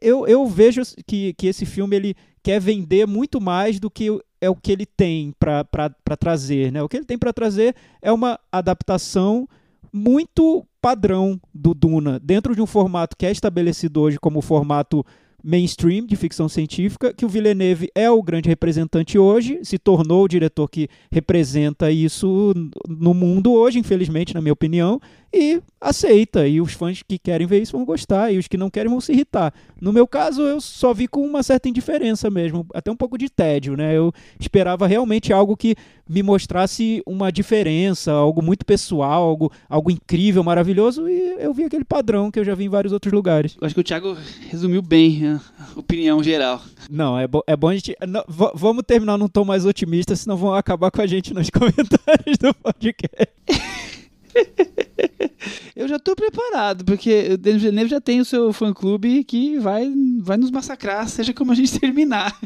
[0.00, 4.08] Eu, eu vejo que, que esse filme ele quer vender muito mais do que
[4.40, 6.70] é o que ele tem para trazer.
[6.70, 6.82] Né?
[6.82, 9.48] O que ele tem para trazer é uma adaptação
[9.92, 15.04] muito padrão do Duna, dentro de um formato que é estabelecido hoje como formato
[15.44, 20.28] mainstream de ficção científica, que o Villeneuve é o grande representante hoje, se tornou o
[20.28, 22.54] diretor que representa isso
[22.88, 24.98] no mundo hoje, infelizmente, na minha opinião,
[25.34, 26.46] e aceita.
[26.46, 29.00] E os fãs que querem ver isso vão gostar, e os que não querem vão
[29.00, 29.52] se irritar.
[29.80, 33.28] No meu caso, eu só vi com uma certa indiferença mesmo, até um pouco de
[33.28, 33.96] tédio, né?
[33.96, 35.74] Eu esperava realmente algo que
[36.08, 41.84] me mostrasse uma diferença, algo muito pessoal, algo, algo incrível, maravilhoso, e eu vi aquele
[41.84, 43.56] padrão que eu já vi em vários outros lugares.
[43.60, 44.16] Eu acho que o Thiago
[44.48, 45.40] resumiu bem a
[45.76, 46.62] opinião geral.
[46.90, 47.96] Não, é, bo é bom a gente.
[48.06, 52.38] Não, vamos terminar num tom mais otimista, senão vão acabar com a gente nos comentários
[52.38, 53.32] do podcast.
[55.76, 59.92] Eu já tô preparado, porque o Denis Villeneuve já tem o seu fã-clube que vai,
[60.20, 62.38] vai nos massacrar, seja como a gente terminar.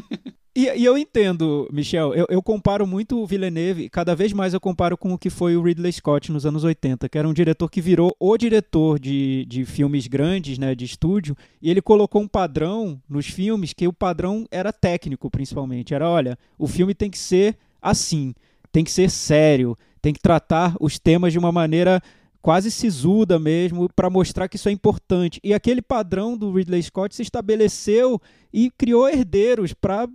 [0.55, 4.59] E, e, eu entendo, Michel, eu, eu, comparo muito o Villeneuve, cada vez mais eu
[4.59, 7.69] comparo com o que foi o Ridley Scott nos anos 80, que era um diretor
[7.69, 12.27] que virou o diretor de, de filmes grandes, né, de estúdio, e ele colocou um
[12.27, 15.93] padrão nos filmes que o padrão era técnico, principalmente.
[15.93, 18.33] Era, olha, o filme tem que ser assim,
[18.71, 22.01] tem que ser sério, tem que tratar os temas de uma maneira
[22.41, 25.39] quase sisuda mesmo, para mostrar que isso é importante.
[25.43, 28.19] E aquele padrão do Ridley Scott se estabeleceu
[28.53, 30.07] e criou herdeiros para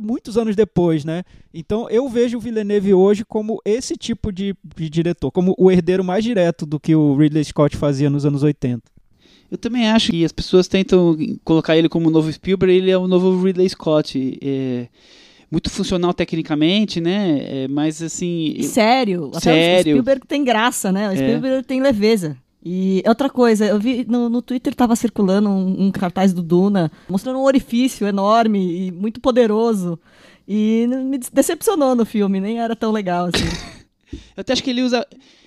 [0.00, 1.24] muitos anos depois, né?
[1.52, 6.04] Então eu vejo o Villeneuve hoje como esse tipo de, de diretor, como o herdeiro
[6.04, 8.82] mais direto do que o Ridley Scott fazia nos anos 80.
[9.50, 12.98] Eu também acho que as pessoas tentam colocar ele como o novo Spielberg, ele é
[12.98, 14.38] o novo Ridley Scott.
[14.42, 14.88] É
[15.50, 17.64] muito funcional tecnicamente, né?
[17.64, 18.60] É, mas assim.
[18.62, 19.30] Sério.
[19.30, 19.78] Até sério.
[19.78, 21.08] O Spielberg tem graça, né?
[21.08, 21.16] O é.
[21.16, 21.62] Spielberg é.
[21.62, 22.36] tem leveza.
[22.64, 26.90] E outra coisa, eu vi no, no Twitter estava circulando um, um, cartaz do Duna
[27.08, 29.98] mostrando um orifício enorme e muito poderoso.
[30.48, 33.44] E me decepcionou no filme, nem era tão legal assim.
[34.36, 35.06] eu até acho que ele usa.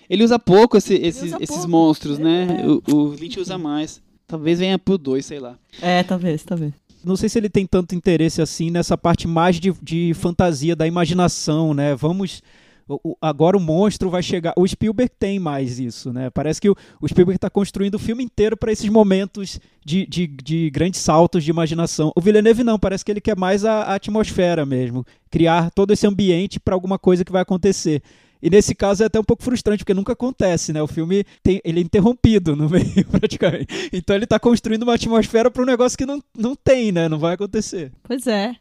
[0.10, 1.72] Ele usa pouco esse, esse, usa esses pouco.
[1.72, 2.62] monstros, né?
[2.64, 2.68] é.
[2.68, 4.02] O, o Lynch usa mais.
[4.26, 5.58] Talvez venha pro 2, sei lá.
[5.82, 9.74] É, talvez, talvez não sei se ele tem tanto interesse assim nessa parte mais de,
[9.82, 11.96] de fantasia, da imaginação, né?
[11.96, 12.42] Vamos.
[13.22, 14.52] Agora o monstro vai chegar.
[14.58, 16.32] O Spielberg tem mais isso, né?
[16.32, 20.26] Parece que o, o Spielberg está construindo o filme inteiro para esses momentos de, de,
[20.26, 22.12] de, grandes saltos de imaginação.
[22.16, 26.08] O Villeneuve não, parece que ele quer mais a, a atmosfera mesmo, criar todo esse
[26.08, 28.02] ambiente para alguma coisa que vai acontecer.
[28.42, 30.82] E nesse caso é até um pouco frustrante, porque nunca acontece, né?
[30.82, 33.90] O filme tem, ele é interrompido no meio, praticamente.
[33.92, 37.10] Então ele tá construindo uma atmosfera para um negócio que não, não tem, né?
[37.10, 37.92] Não vai acontecer.
[38.04, 38.56] Pois é.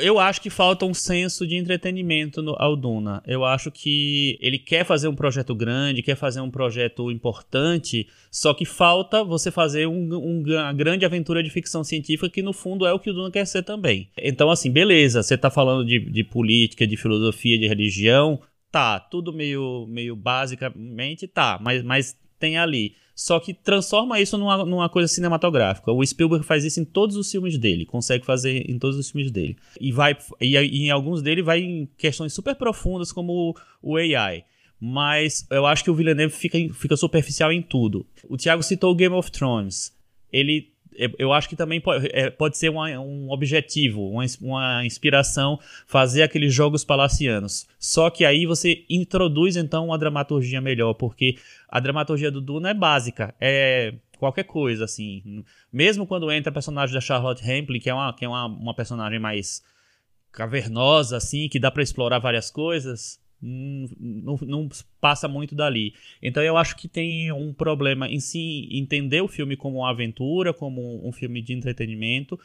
[0.00, 3.22] Eu acho que falta um senso de entretenimento no, ao Duna.
[3.26, 8.54] Eu acho que ele quer fazer um projeto grande, quer fazer um projeto importante, só
[8.54, 12.86] que falta você fazer um, um, uma grande aventura de ficção científica, que no fundo
[12.86, 14.08] é o que o Duna quer ser também.
[14.16, 18.40] Então, assim, beleza, você tá falando de, de política, de filosofia, de religião,
[18.72, 22.96] tá, tudo meio, meio basicamente tá, mas, mas tem ali.
[23.14, 25.92] Só que transforma isso numa, numa coisa cinematográfica.
[25.92, 29.30] O Spielberg faz isso em todos os filmes dele, consegue fazer em todos os filmes
[29.30, 29.56] dele.
[29.78, 33.96] E vai e, e em alguns dele vai em questões super profundas como o, o
[33.96, 34.44] AI.
[34.80, 38.04] Mas eu acho que o Villeneuve fica, fica superficial em tudo.
[38.28, 39.92] O Thiago citou Game of Thrones.
[40.32, 40.71] Ele
[41.18, 46.22] eu acho que também pode, é, pode ser uma, um objetivo, uma, uma, inspiração fazer
[46.22, 47.66] aqueles jogos palacianos.
[47.78, 51.36] Só que aí você introduz então uma dramaturgia melhor, porque
[51.68, 55.44] a dramaturgia do Duna é básica, é qualquer coisa, assim.
[55.72, 58.74] Mesmo quando entra a personagem da Charlotte Rampling, que é uma, que é uma, uma
[58.74, 59.62] personagem mais
[60.30, 64.68] cavernosa, assim, que dá para explorar várias coisas, não, não,
[65.00, 65.94] passa muito dali.
[66.22, 70.54] Então eu acho que tem um problema em si entender o filme como uma aventura,
[70.54, 72.38] como um filme de entretenimento.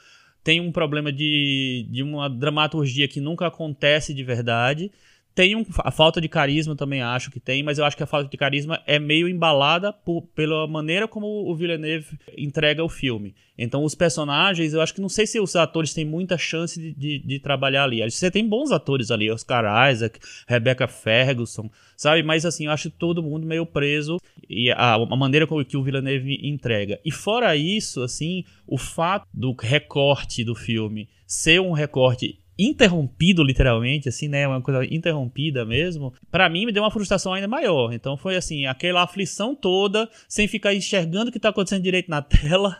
[0.43, 4.91] Tem um problema de, de uma dramaturgia que nunca acontece de verdade.
[5.37, 8.07] Tem um, a falta de carisma também acho que tem, mas eu acho que a
[8.07, 13.35] falta de carisma é meio embalada por, pela maneira como o Villeneuve entrega o filme.
[13.55, 16.91] Então os personagens, eu acho que não sei se os atores têm muita chance de,
[16.91, 18.01] de, de trabalhar ali.
[18.09, 22.23] Você tem bons atores ali, Oscar Isaac, Rebecca Ferguson, sabe?
[22.23, 24.17] Mas assim, eu acho todo mundo meio preso
[24.49, 26.99] e a, a maneira como que o Villeneuve entrega.
[27.05, 34.09] E fora isso, assim, o fato do recorte do filme ser um recorte interrompido literalmente,
[34.09, 37.93] assim, né, uma coisa interrompida mesmo, para mim me deu uma frustração ainda maior.
[37.93, 42.21] Então foi assim, aquela aflição toda, sem ficar enxergando o que tá acontecendo direito na
[42.23, 42.77] tela,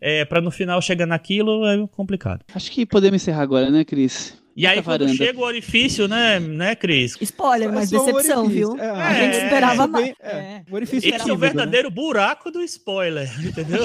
[0.00, 2.44] é, para no final chegar naquilo é complicado.
[2.54, 4.42] Acho que podemos encerrar agora, né, Cris?
[4.54, 5.14] E aí, quando varanda.
[5.14, 7.16] chega o orifício, né, né, Cris?
[7.20, 8.76] Spoiler, mas decepção, viu?
[8.78, 10.12] É, a gente é, esperava mais.
[10.20, 10.64] É, é.
[10.82, 11.94] Esse é o verdadeiro né?
[11.94, 13.80] buraco do spoiler, entendeu?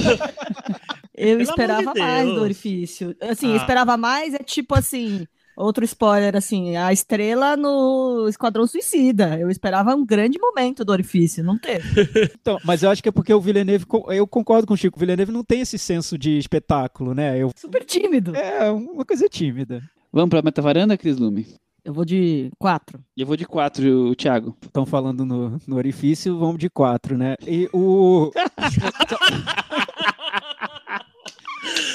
[1.18, 3.16] Eu Pelo esperava de mais do orifício.
[3.22, 3.56] Assim, ah.
[3.56, 5.26] esperava mais é tipo assim.
[5.58, 9.40] Outro spoiler, assim, a estrela no Esquadrão Suicida.
[9.40, 11.84] Eu esperava um grande momento do orifício, não teve.
[12.40, 15.00] então, mas eu acho que é porque o Villeneuve, eu concordo com o Chico, o
[15.00, 17.42] Villeneuve não tem esse senso de espetáculo, né?
[17.42, 17.50] Eu...
[17.56, 18.36] Super tímido.
[18.36, 19.82] É, uma coisa tímida.
[20.14, 21.48] Vamos pra metavaranda, Cris Lume?
[21.84, 23.00] Eu vou de quatro.
[23.18, 24.56] Eu vou de quatro, o Thiago.
[24.62, 27.36] Estão falando no, no orifício, vamos de quatro, né?
[27.48, 28.30] E o.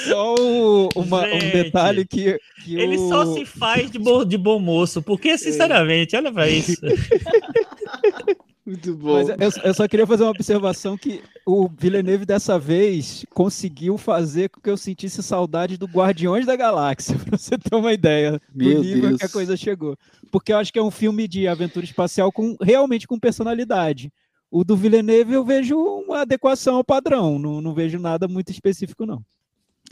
[0.07, 2.39] Só o, uma, Gente, um detalhe que.
[2.63, 3.09] que ele o...
[3.09, 5.37] só se faz de, bo, de bom moço, porque, é.
[5.37, 6.19] sinceramente, é.
[6.19, 6.77] olha pra isso.
[8.65, 9.13] Muito bom.
[9.13, 14.49] Mas eu, eu, só queria fazer uma observação que o Villeneuve dessa vez conseguiu fazer
[14.49, 18.75] com que eu sentisse saudade do Guardiões da Galáxia, pra você ter uma ideia Meu
[18.75, 19.19] do nível Deus.
[19.19, 19.97] que a coisa chegou.
[20.31, 24.11] Porque eu acho que é um filme de aventura espacial com realmente com personalidade.
[24.49, 29.05] O do Villeneuve eu vejo uma adequação ao padrão, não, não vejo nada muito específico,
[29.05, 29.21] não.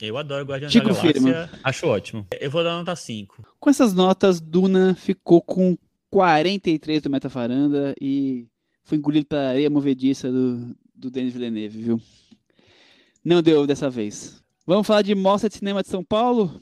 [0.02, 1.50] Eu adoro Guardiões Chico da Galáxia, Firma.
[1.64, 2.28] acho ótimo.
[2.40, 3.46] Eu vou dar nota 5.
[3.60, 5.78] Com essas notas, Duna ficou com
[6.10, 8.48] 43 do Metafaranda e
[8.84, 12.02] foi engolido pela areia movediça do, do Denis Villeneuve, viu?
[13.24, 14.42] Não deu dessa vez.
[14.66, 16.62] Vamos falar de Mostra de Cinema de São Paulo?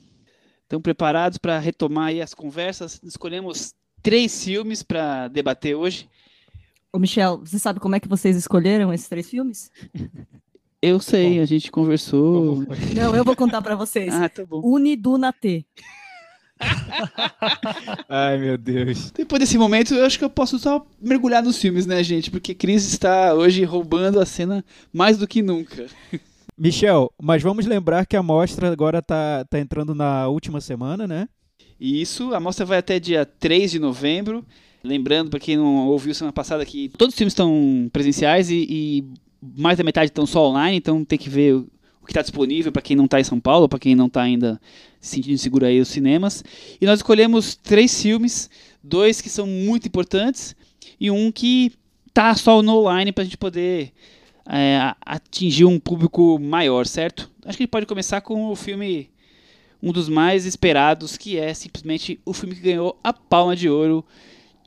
[0.63, 2.99] Estão preparados para retomar as conversas?
[3.03, 3.73] Escolhemos
[4.03, 6.07] três filmes para debater hoje.
[6.91, 9.71] Ô Michel, você sabe como é que vocês escolheram esses três filmes?
[10.81, 12.65] Eu sei, bom, a gente conversou.
[12.95, 14.13] Não, eu vou contar para vocês.
[14.13, 14.61] Ah, tá bom.
[14.63, 15.65] Uniduna T.
[18.07, 19.11] Ai, meu Deus.
[19.11, 22.31] Depois desse momento, eu acho que eu posso só mergulhar nos filmes, né, gente?
[22.31, 25.87] Porque Cris está hoje roubando a cena mais do que nunca.
[26.57, 31.27] Michel, mas vamos lembrar que a mostra agora tá, tá entrando na última semana, né?
[31.79, 34.45] Isso, a mostra vai até dia 3 de novembro.
[34.83, 39.13] Lembrando, para quem não ouviu semana passada, que todos os filmes estão presenciais e, e
[39.41, 42.81] mais da metade estão só online, então tem que ver o que está disponível para
[42.81, 44.59] quem não está em São Paulo, para quem não está ainda
[44.99, 46.43] se sentindo seguro aí os cinemas.
[46.79, 48.49] E nós escolhemos três filmes,
[48.83, 50.55] dois que são muito importantes
[50.99, 51.71] e um que
[52.13, 53.93] tá só no online para a gente poder
[54.49, 57.29] é, atingir um público maior, certo?
[57.45, 59.09] Acho que a gente pode começar com o filme,
[59.81, 64.03] um dos mais esperados, que é simplesmente o filme que ganhou a Palma de Ouro,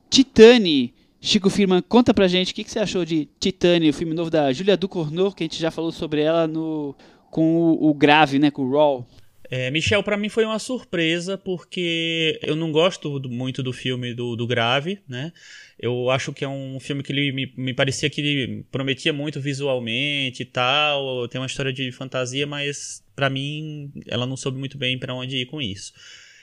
[0.08, 4.12] Titane Chico Firman, conta pra gente o que, que, você achou de Titânia, o filme
[4.12, 6.96] novo da Julia Ducournau, que a gente já falou sobre ela no,
[7.30, 9.08] com o, o Grave, né, com o Raw.
[9.48, 14.34] É, Michel, para mim foi uma surpresa, porque eu não gosto muito do filme do,
[14.34, 15.32] do Grave, né?
[15.78, 19.40] Eu acho que é um filme que ele me, me parecia que ele prometia muito
[19.40, 24.76] visualmente e tal, tem uma história de fantasia, mas para mim ela não soube muito
[24.76, 25.92] bem para onde ir com isso.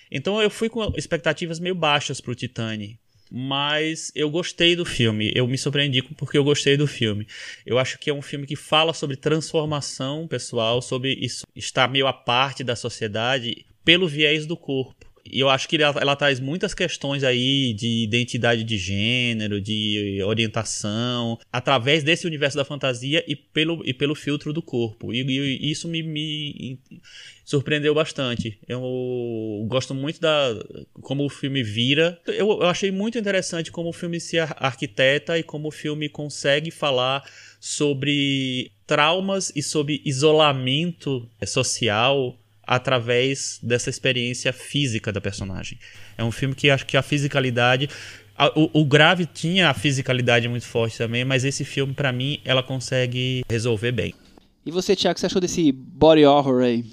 [0.10, 2.98] Então eu fui com expectativas meio baixas pro Titane.
[3.32, 7.28] Mas eu gostei do filme, eu me surpreendi porque eu gostei do filme.
[7.66, 12.08] Eu acho que é um filme que fala sobre transformação pessoal, sobre isso, estar meio
[12.08, 15.09] à parte da sociedade pelo viés do corpo.
[15.32, 20.22] E eu acho que ela, ela, traz muitas questões aí de identidade de gênero, de
[20.24, 25.14] orientação, através desse universo da fantasia e pelo, e pelo filtro do corpo.
[25.14, 26.80] E, e isso me, me,
[27.44, 28.60] surpreendeu bastante.
[28.68, 30.56] Eu gosto muito da
[31.02, 32.20] como o filme vira.
[32.28, 36.70] Eu, eu achei muito interessante como o filme se arquiteta e como o filme consegue
[36.70, 37.24] falar
[37.60, 42.38] sobre traumas e sobre isolamento social
[42.70, 45.80] através dessa experiência física da personagem.
[46.16, 47.90] É um filme que acho que a fisicalidade.
[48.56, 52.62] o, o, Grave tinha a fisicalidade muito forte também, mas esse filme, para mim, ela
[52.62, 54.14] consegue resolver bem.
[54.64, 56.86] E você, Thiago, o que você achou desse body horror aí?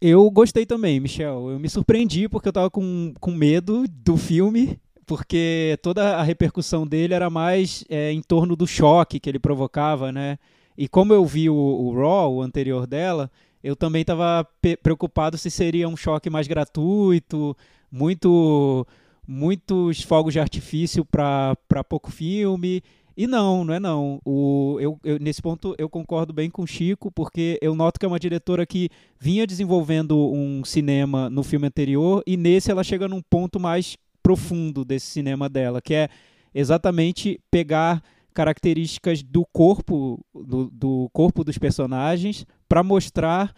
[0.00, 1.50] Eu gostei também, Michel.
[1.50, 6.86] Eu me surpreendi porque eu tava com, com medo do filme, porque toda a repercussão
[6.86, 10.38] dele era mais é, em torno do choque que ele provocava, né?
[10.78, 13.30] E como eu vi o, o Raw, o anterior dela,
[13.66, 14.46] eu também estava
[14.80, 17.56] preocupado se seria um choque mais gratuito,
[17.90, 18.86] muito
[19.26, 21.56] muitos fogos de artifício para
[21.88, 22.80] pouco filme.
[23.16, 24.20] E não, não é não.
[24.24, 28.06] O, eu, eu, nesse ponto eu concordo bem com o Chico, porque eu noto que
[28.06, 28.88] é uma diretora que
[29.18, 34.84] vinha desenvolvendo um cinema no filme anterior e nesse ela chega num ponto mais profundo
[34.84, 36.08] desse cinema dela, que é
[36.54, 38.00] exatamente pegar
[38.36, 43.54] características do corpo do, do corpo dos personagens para mostrar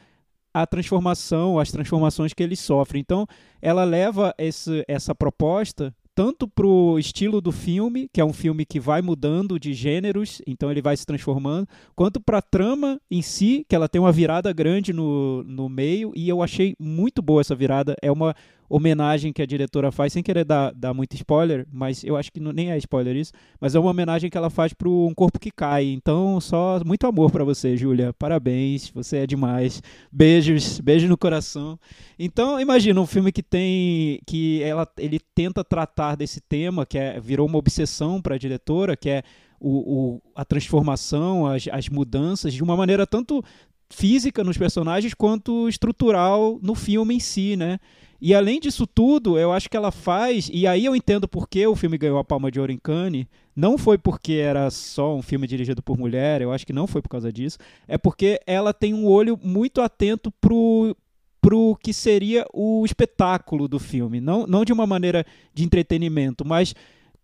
[0.55, 3.01] a transformação, as transformações que eles sofrem.
[3.01, 3.27] Então,
[3.61, 8.65] ela leva esse, essa proposta tanto para o estilo do filme, que é um filme
[8.65, 13.23] que vai mudando de gêneros, então ele vai se transformando, quanto para a trama em
[13.23, 17.41] si, que ela tem uma virada grande no, no meio, e eu achei muito boa
[17.41, 17.95] essa virada.
[18.03, 18.35] É uma
[18.69, 22.39] homenagem que a diretora faz, sem querer dar, dar muito spoiler, mas eu acho que
[22.39, 25.39] não, nem é spoiler isso, mas é uma homenagem que ela faz para Um Corpo
[25.39, 25.87] que Cai.
[25.87, 28.13] Então, só muito amor para você, Júlia.
[28.13, 29.83] Parabéns, você é demais.
[30.13, 31.79] Beijos, beijos no coração.
[32.19, 37.21] Então, imagina um filme que tem que ela ele tenta tratar desse tema, que é
[37.21, 39.23] virou uma obsessão para a diretora, que é
[39.61, 43.43] o, o, a transformação, as, as mudanças, de uma maneira tanto
[43.91, 47.79] física nos personagens quanto estrutural no filme em si, né?
[48.21, 51.65] E além disso tudo, eu acho que ela faz, e aí eu entendo por que
[51.67, 55.23] o filme ganhou a Palma de Ouro em Cannes, não foi porque era só um
[55.23, 58.75] filme dirigido por mulher, eu acho que não foi por causa disso, é porque ela
[58.75, 60.97] tem um olho muito atento pro
[61.41, 66.75] pro que seria o espetáculo do filme, não, não de uma maneira de entretenimento, mas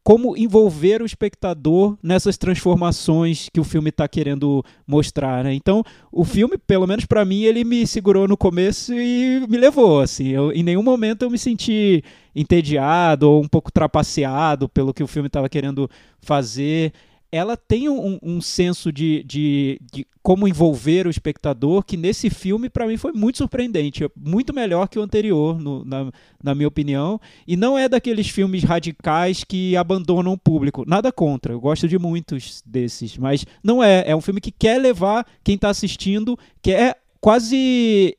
[0.04, 5.54] como envolver o espectador nessas transformações que o filme está querendo mostrar, né?
[5.54, 5.82] Então,
[6.12, 10.28] o filme, pelo menos para mim, ele me segurou no começo e me levou, assim.
[10.28, 12.04] Eu, em nenhum momento eu me senti
[12.36, 15.88] entediado ou um pouco trapaceado pelo que o filme estava querendo
[16.20, 16.92] fazer
[17.34, 22.70] ela tem um, um senso de, de, de, como envolver o espectador que nesse filme
[22.70, 27.20] para mim foi muito surpreendente, muito melhor que o anterior, no, na, na minha opinião,
[27.44, 31.98] e não é daqueles filmes radicais que abandonam o público, nada contra, eu gosto de
[31.98, 36.96] muitos desses, mas não é, é um filme que quer levar quem está assistindo, quer
[37.20, 38.16] quase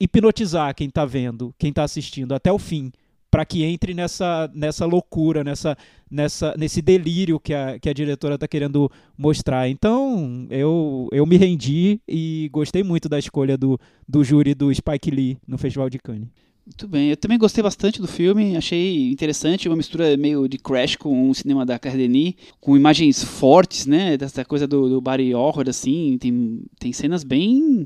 [0.00, 2.90] hipnotizar quem está vendo, quem está assistindo até o fim
[3.36, 5.76] para que entre nessa, nessa loucura, nessa,
[6.10, 9.68] nessa, nesse delírio que a, que a diretora está querendo mostrar.
[9.68, 13.78] Então, eu, eu me rendi e gostei muito da escolha do,
[14.08, 16.28] do júri do Spike Lee no Festival de Cannes.
[16.64, 20.96] Muito bem, eu também gostei bastante do filme, achei interessante, uma mistura meio de Crash
[20.96, 25.66] com o cinema da Cardeni, com imagens fortes, né, dessa coisa do, do body horror,
[25.68, 27.84] assim, tem, tem cenas bem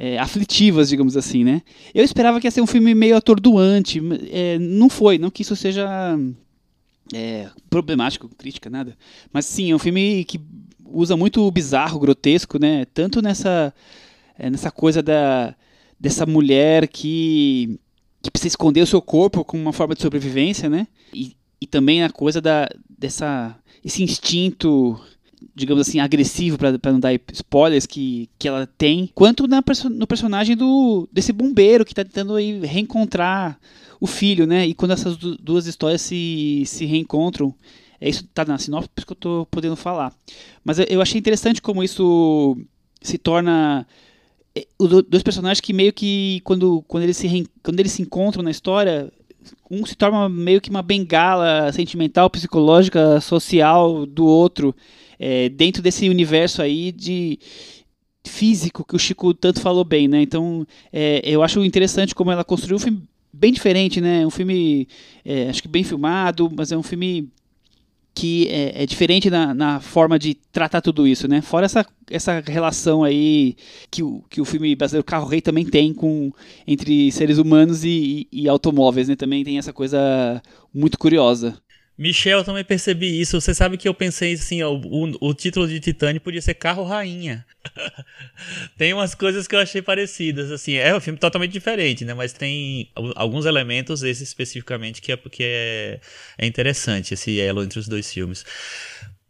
[0.00, 1.60] é, aflitivas, digamos assim, né?
[1.92, 5.56] Eu esperava que ia ser um filme meio atordoante, é, não foi, não que isso
[5.56, 6.16] seja
[7.12, 8.96] é, problemático, crítica, nada.
[9.32, 10.40] Mas sim, é um filme que
[10.84, 12.84] usa muito o bizarro, grotesco, né?
[12.94, 13.74] Tanto nessa,
[14.38, 15.52] é, nessa coisa da,
[15.98, 17.80] dessa mulher que,
[18.22, 20.86] que precisa esconder o seu corpo como uma forma de sobrevivência, né?
[21.12, 24.96] E, e também a coisa da, dessa, esse instinto
[25.54, 30.56] digamos assim, agressivo, para não dar spoilers, que, que ela tem, quanto na, no personagem
[30.56, 33.58] do desse bombeiro que está tentando aí reencontrar
[34.00, 34.66] o filho, né?
[34.66, 37.54] E quando essas duas histórias se, se reencontram,
[38.00, 40.12] é isso tá na sinopse, que eu estou podendo falar.
[40.64, 42.56] Mas eu achei interessante como isso
[43.00, 43.86] se torna
[44.54, 48.42] é, os dois personagens que meio que quando, quando, eles se, quando eles se encontram
[48.42, 49.12] na história,
[49.70, 54.74] um se torna meio que uma bengala sentimental, psicológica, social do outro,
[55.18, 57.38] é, dentro desse universo aí de
[58.26, 60.22] físico que o Chico tanto falou bem, né?
[60.22, 63.02] Então, é, eu acho interessante como ela construiu um filme
[63.32, 64.26] bem diferente, né?
[64.26, 64.88] Um filme,
[65.24, 67.30] é, acho que bem filmado, mas é um filme
[68.14, 71.40] que é, é diferente na, na, forma de tratar tudo isso, né?
[71.40, 73.54] Fora essa, essa relação aí
[73.90, 76.32] que o, que o filme brasileiro Carro Rei também tem com
[76.66, 79.14] entre seres humanos e, e, e automóveis, né?
[79.14, 80.42] Também tem essa coisa
[80.74, 81.56] muito curiosa.
[81.98, 83.40] Michel, também percebi isso.
[83.40, 86.84] Você sabe que eu pensei assim, ó, o, o título de Titânio podia ser Carro
[86.84, 87.44] Rainha.
[88.78, 90.74] tem umas coisas que eu achei parecidas, assim.
[90.74, 92.14] É um filme totalmente diferente, né?
[92.14, 96.00] Mas tem alguns elementos, esse especificamente, que é, que é,
[96.38, 98.46] é interessante, esse elo entre os dois filmes.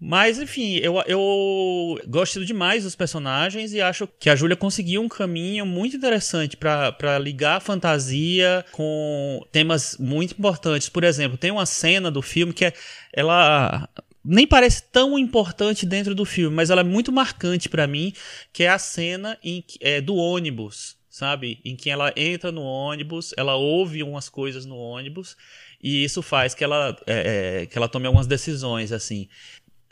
[0.01, 5.09] Mas, enfim, eu, eu gosto demais dos personagens e acho que a Júlia conseguiu um
[5.09, 10.89] caminho muito interessante para ligar a fantasia com temas muito importantes.
[10.89, 12.73] Por exemplo, tem uma cena do filme que é,
[13.13, 13.89] ela
[14.25, 18.13] nem parece tão importante dentro do filme, mas ela é muito marcante para mim,
[18.53, 21.61] que é a cena em, é, do ônibus, sabe?
[21.65, 25.37] Em que ela entra no ônibus, ela ouve umas coisas no ônibus
[25.83, 29.29] e isso faz que ela, é, é, que ela tome algumas decisões, assim.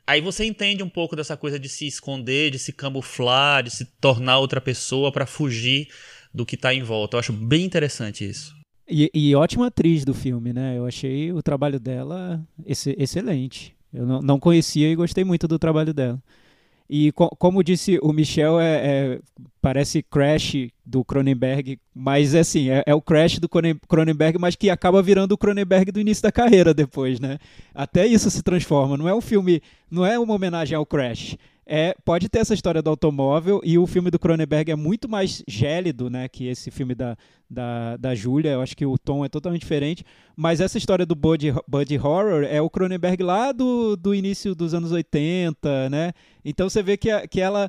[0.06, 3.84] Aí você entende um pouco dessa coisa de se esconder, de se camuflar, de se
[4.00, 5.88] tornar outra pessoa para fugir
[6.32, 7.16] do que está em volta.
[7.16, 8.54] Eu acho bem interessante isso.
[8.88, 10.78] E, e, ótima atriz do filme, né?
[10.78, 13.74] Eu achei o trabalho dela esse, excelente.
[13.92, 16.22] Eu não, não conhecia e gostei muito do trabalho dela.
[16.88, 19.20] E co como disse o Michel, é, é,
[19.60, 25.02] parece Crash do Cronenberg, mas assim, é, é, o Crash do Cronenberg, mas que acaba
[25.02, 27.38] virando o Cronenberg do início da carreira depois, né?
[27.74, 28.96] Até isso se transforma.
[28.96, 29.60] Não é um filme,
[29.90, 31.36] não é uma homenagem ao Crash
[31.68, 35.42] é, pode ter essa história do automóvel e o filme do Cronenberg é muito mais
[35.48, 37.16] gélido, né, que esse filme da,
[37.50, 38.52] da, da Julia.
[38.52, 40.04] Eu acho que o tom é totalmente diferente.
[40.36, 44.74] Mas essa história do Buddy, Buddy Horror é o Cronenberg lá do, do início dos
[44.74, 46.12] anos 80, né?
[46.44, 47.68] Então você vê que, a, que ela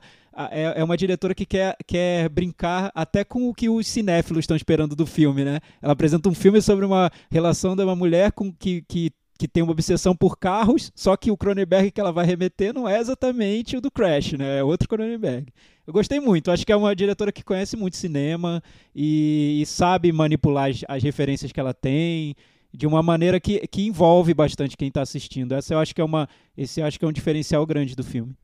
[0.51, 4.55] é, é uma diretora que quer, quer brincar até com o que os cinéfilos estão
[4.55, 5.59] esperando do filme, né?
[5.81, 9.61] Ela apresenta um filme sobre uma relação de uma mulher com que, que que tem
[9.61, 13.77] uma obsessão por carros, só que o Cronenberg que ela vai remeter não é exatamente
[13.77, 14.57] o do Crash, né?
[14.57, 15.53] É outro Cronenberg.
[15.85, 18.61] Eu gostei muito, acho que é uma diretora que conhece muito cinema
[18.95, 22.35] e, e sabe manipular as, as, referências que ela tem
[22.73, 25.53] de uma maneira que, que envolve bastante quem está assistindo.
[25.53, 26.27] Essa eu acho que é uma,
[26.57, 28.35] esse acho que é um diferencial grande do filme.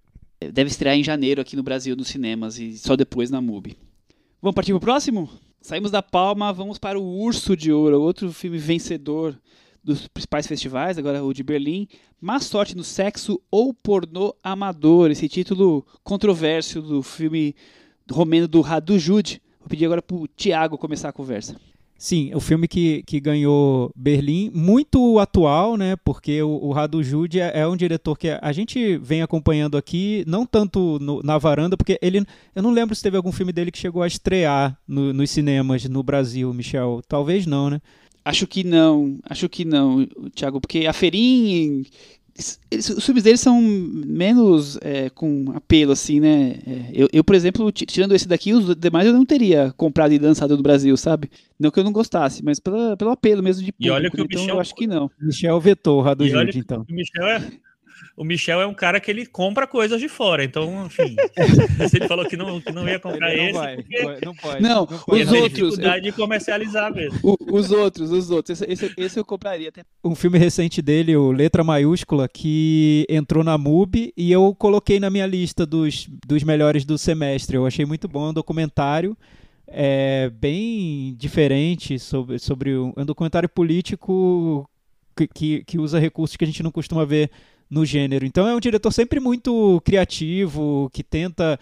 [0.51, 3.77] Deve estrear em janeiro aqui no Brasil nos cinemas e só depois na MUBI.
[4.41, 5.29] Vamos partir para o próximo?
[5.61, 9.39] Saímos da Palma, vamos para o Urso de Ouro, outro filme vencedor
[9.83, 11.87] dos principais festivais, agora o de Berlim,
[12.19, 17.55] Má Sorte no Sexo ou Pornô Amador, esse título controverso do filme
[18.09, 19.41] romeno do Radu Jude.
[19.59, 21.55] Vou pedir agora para o Tiago começar a conversa.
[22.03, 25.95] Sim, o filme que, que ganhou Berlim, muito atual, né?
[25.95, 30.21] Porque o, o Radu Jude é, é, um diretor que a gente vem acompanhando aqui,
[30.27, 32.25] não tanto no, na varanda, porque ele.
[32.53, 35.85] Eu não lembro se teve algum filme dele que chegou a estrear no, nos cinemas
[35.85, 37.01] no Brasil, Michel.
[37.07, 37.81] Talvez não, né?
[38.25, 41.85] Acho que não, acho que não, Thiago, porque a Ferim,
[42.71, 46.59] eles, os filmes deles são menos é, com apelo, assim, né?
[46.65, 50.17] É, eu, eu, por exemplo, tirando esse daqui, os demais eu não teria comprado e
[50.17, 51.29] lançado no Brasil, sabe?
[51.59, 53.87] Não que eu não gostasse, mas pela, pelo apelo mesmo de público.
[53.87, 55.11] E olha que o então Michel, eu acho que não.
[55.21, 56.85] Michel vetou o Rado Jude, então.
[56.89, 57.51] O Michel é
[58.15, 60.43] o Michel é um cara que ele compra coisas de fora.
[60.43, 61.15] Então, enfim,
[61.89, 63.83] se ele falou que não, que não ia comprar ele não esse.
[64.03, 64.61] Vai, não pode.
[64.61, 65.23] Não, não pode.
[65.23, 65.59] os tem outros.
[65.69, 66.11] dificuldade eu...
[66.11, 67.19] de comercializar mesmo.
[67.23, 68.61] O, os outros, os outros.
[68.61, 69.83] Esse, esse, esse, eu compraria até.
[70.03, 75.09] Um filme recente dele, o Letra Maiúscula, que entrou na MUBI e eu coloquei na
[75.09, 77.57] minha lista dos, dos melhores do semestre.
[77.57, 78.27] Eu achei muito bom.
[78.27, 79.17] É um documentário
[79.67, 84.69] é, bem diferente sobre, sobre um, é um documentário político
[85.15, 87.31] que, que, que usa recursos que a gente não costuma ver
[87.69, 88.25] no gênero.
[88.25, 91.59] Então é um diretor sempre muito criativo, que tenta.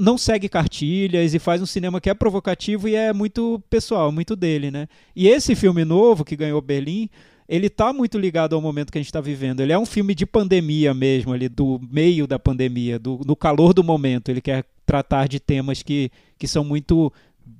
[0.00, 4.34] Não segue cartilhas e faz um cinema que é provocativo e é muito pessoal, muito
[4.34, 4.88] dele, né?
[5.14, 7.08] E esse filme novo que ganhou Berlim,
[7.48, 9.60] ele tá muito ligado ao momento que a gente está vivendo.
[9.60, 13.84] Ele é um filme de pandemia mesmo, ali, do meio da pandemia, do, calor do
[13.84, 14.30] momento.
[14.30, 17.12] Ele quer tratar de temas que, que são muito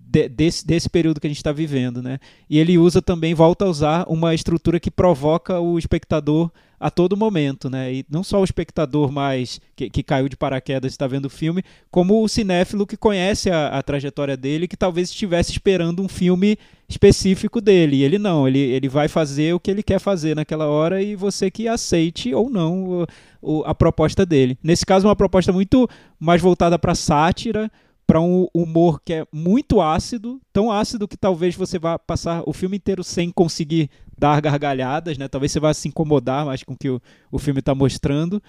[0.07, 2.19] de, desse, desse período que a gente está vivendo, né?
[2.49, 7.17] E ele usa também, volta a usar uma estrutura que provoca o espectador a todo
[7.17, 7.93] momento, né?
[7.93, 11.65] E não só o espectador mais que, que caiu de paraquedas está vendo o filme,
[11.91, 16.57] como o cinéfilo que conhece a, a trajetória dele, que talvez estivesse esperando um filme
[16.89, 17.97] específico dele.
[17.97, 21.17] E ele não, ele, ele vai fazer o que ele quer fazer naquela hora e
[21.17, 23.07] você que aceite ou não o,
[23.43, 24.57] o, a proposta dele.
[24.63, 25.89] Nesse caso, uma proposta muito
[26.21, 27.71] mais voltada para sátira,
[28.07, 32.53] para um humor que é muito ácido, tão ácido que talvez você vá passar o
[32.53, 35.27] filme inteiro sem conseguir dar gargalhadas, né?
[35.27, 38.41] Talvez você vá se incomodar mais com o que o, o filme está mostrando.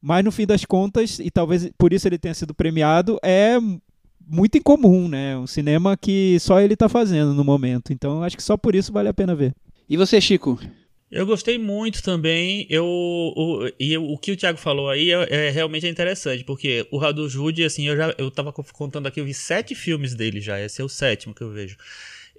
[0.00, 3.58] Mas no fim das contas, e talvez por isso ele tenha sido premiado, é
[4.26, 5.36] muito incomum, né?
[5.36, 7.92] Um cinema que só ele está fazendo no momento.
[7.92, 9.54] Então acho que só por isso vale a pena ver.
[9.88, 10.58] E você, Chico?
[11.10, 12.66] Eu gostei muito também.
[12.70, 16.86] Eu, o, e eu, o que o Thiago falou aí é, é realmente interessante, porque
[16.90, 20.40] o Radu Jude, assim, eu já eu tava contando aqui, eu vi sete filmes dele
[20.40, 21.76] já, esse é o sétimo que eu vejo.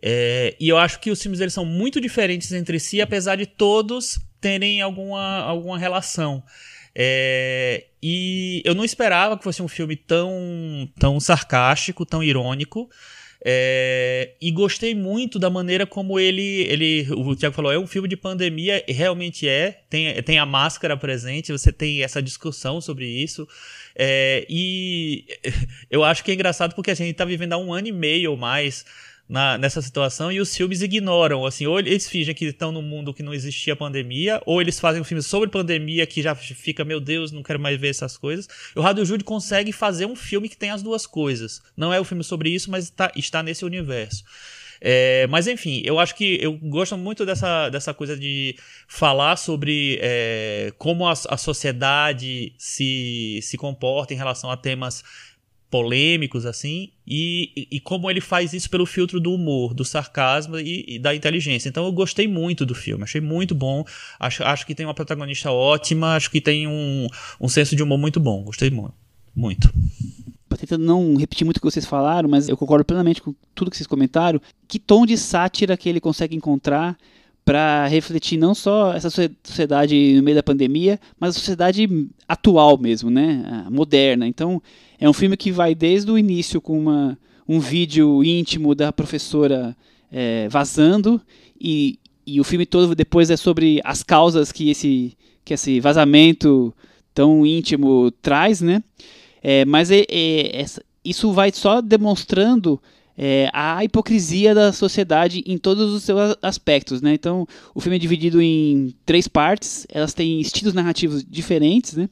[0.02, 3.46] É, e eu acho que os filmes dele são muito diferentes entre si, apesar de
[3.46, 6.44] todos terem alguma, alguma relação.
[6.96, 12.90] É, e eu não esperava que fosse um filme tão, tão sarcástico, tão irônico.
[13.44, 17.08] É, e gostei muito da maneira como ele, ele.
[17.12, 19.82] O Tiago falou, é um filme de pandemia, e realmente é.
[19.90, 23.48] Tem, tem a máscara presente, você tem essa discussão sobre isso.
[23.96, 25.26] É, e
[25.90, 28.32] eu acho que é engraçado porque a gente está vivendo há um ano e meio
[28.32, 28.86] ou mais
[29.32, 33.14] na, nessa situação e os filmes ignoram, assim, ou eles fingem que estão num mundo
[33.14, 37.00] que não existia pandemia, ou eles fazem um filme sobre pandemia que já fica, meu
[37.00, 38.50] Deus, não quero mais ver essas coisas.
[38.76, 41.62] O Rádio Júlio consegue fazer um filme que tem as duas coisas.
[41.78, 44.26] Não é o um filme sobre isso, mas tá, está nesse universo.
[44.84, 48.58] É, mas enfim, eu acho que eu gosto muito dessa, dessa coisa de
[48.88, 55.04] falar sobre é, como a, a sociedade se, se comporta em relação a temas
[55.72, 60.84] polêmicos, assim, e, e, como ele faz isso pelo filtro do humor, do sarcasmo e,
[60.86, 61.70] e, da inteligência.
[61.70, 63.86] Então eu gostei muito do filme, achei muito bom.
[64.20, 67.08] Acho, acho que tem uma protagonista ótima, acho que tem um,
[67.40, 68.44] um senso de humor muito bom.
[68.44, 68.94] Gostei muito.
[69.34, 69.74] muito.
[70.58, 73.78] Tentando não repetir muito o que vocês falaram, mas eu concordo plenamente com tudo que
[73.78, 74.40] vocês comentaram.
[74.68, 76.98] Que tom de sátira que ele consegue encontrar
[77.44, 81.88] para refletir não só essa sociedade no meio da pandemia, mas a sociedade
[82.28, 84.28] atual mesmo, né, moderna.
[84.28, 84.62] Então,
[85.00, 87.18] é um filme que vai desde o início com uma,
[87.48, 89.76] um vídeo íntimo da professora
[90.12, 91.20] é, vazando
[91.60, 96.74] e, e o filme todo depois é sobre as causas que esse, que esse vazamento
[97.14, 98.84] tão íntimo traz, né?
[99.42, 100.66] É, mas é, é,
[101.04, 102.80] isso vai só demonstrando
[103.24, 107.14] é, a hipocrisia da sociedade em todos os seus aspectos, né?
[107.14, 107.46] Então,
[107.76, 112.10] o filme é dividido em três partes, elas têm estilos narrativos diferentes, né?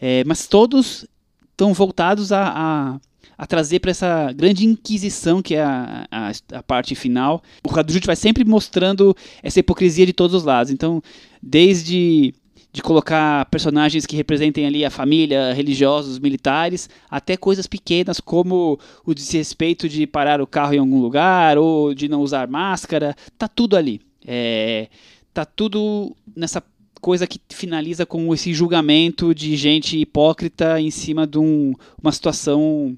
[0.00, 1.06] É, mas todos
[1.50, 3.00] estão voltados a, a,
[3.36, 7.42] a trazer para essa grande inquisição que é a, a, a parte final.
[7.64, 10.72] O Radujut vai sempre mostrando essa hipocrisia de todos os lados.
[10.72, 11.02] Então,
[11.42, 12.32] desde
[12.74, 19.14] de colocar personagens que representem ali a família, religiosos, militares, até coisas pequenas como o
[19.14, 23.76] desrespeito de parar o carro em algum lugar ou de não usar máscara, tá tudo
[23.76, 24.00] ali.
[24.26, 24.88] É,
[25.32, 26.60] tá tudo nessa
[27.00, 32.96] coisa que finaliza com esse julgamento de gente hipócrita em cima de um, uma situação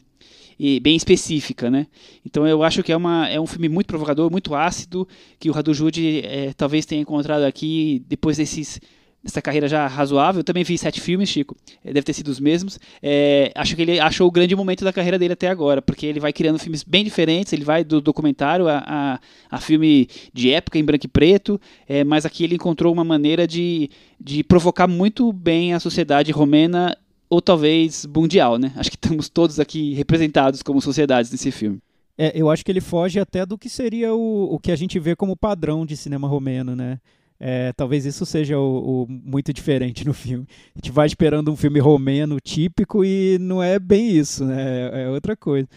[0.80, 1.86] bem específica, né?
[2.24, 5.06] Então eu acho que é, uma, é um filme muito provocador, muito ácido,
[5.38, 8.80] que o Radu Jude é, talvez tenha encontrado aqui depois desses
[9.26, 10.40] essa carreira já razoável.
[10.40, 11.56] Eu também vi sete filmes, Chico.
[11.84, 12.78] É, deve ter sido os mesmos.
[13.02, 16.20] É, acho que ele achou o grande momento da carreira dele até agora, porque ele
[16.20, 17.52] vai criando filmes bem diferentes.
[17.52, 19.20] Ele vai do documentário a, a,
[19.50, 23.46] a filme de época em branco e preto, é, mas aqui ele encontrou uma maneira
[23.46, 26.96] de, de provocar muito bem a sociedade romena
[27.28, 28.72] ou talvez mundial, né?
[28.76, 31.78] Acho que estamos todos aqui representados como sociedades nesse filme.
[32.16, 34.98] É, eu acho que ele foge até do que seria o, o que a gente
[34.98, 36.98] vê como padrão de cinema romeno, né?
[37.38, 40.46] É, talvez isso seja o, o, muito diferente no filme.
[40.74, 45.04] A gente vai esperando um filme romeno típico e não é bem isso, né?
[45.04, 45.68] É outra coisa.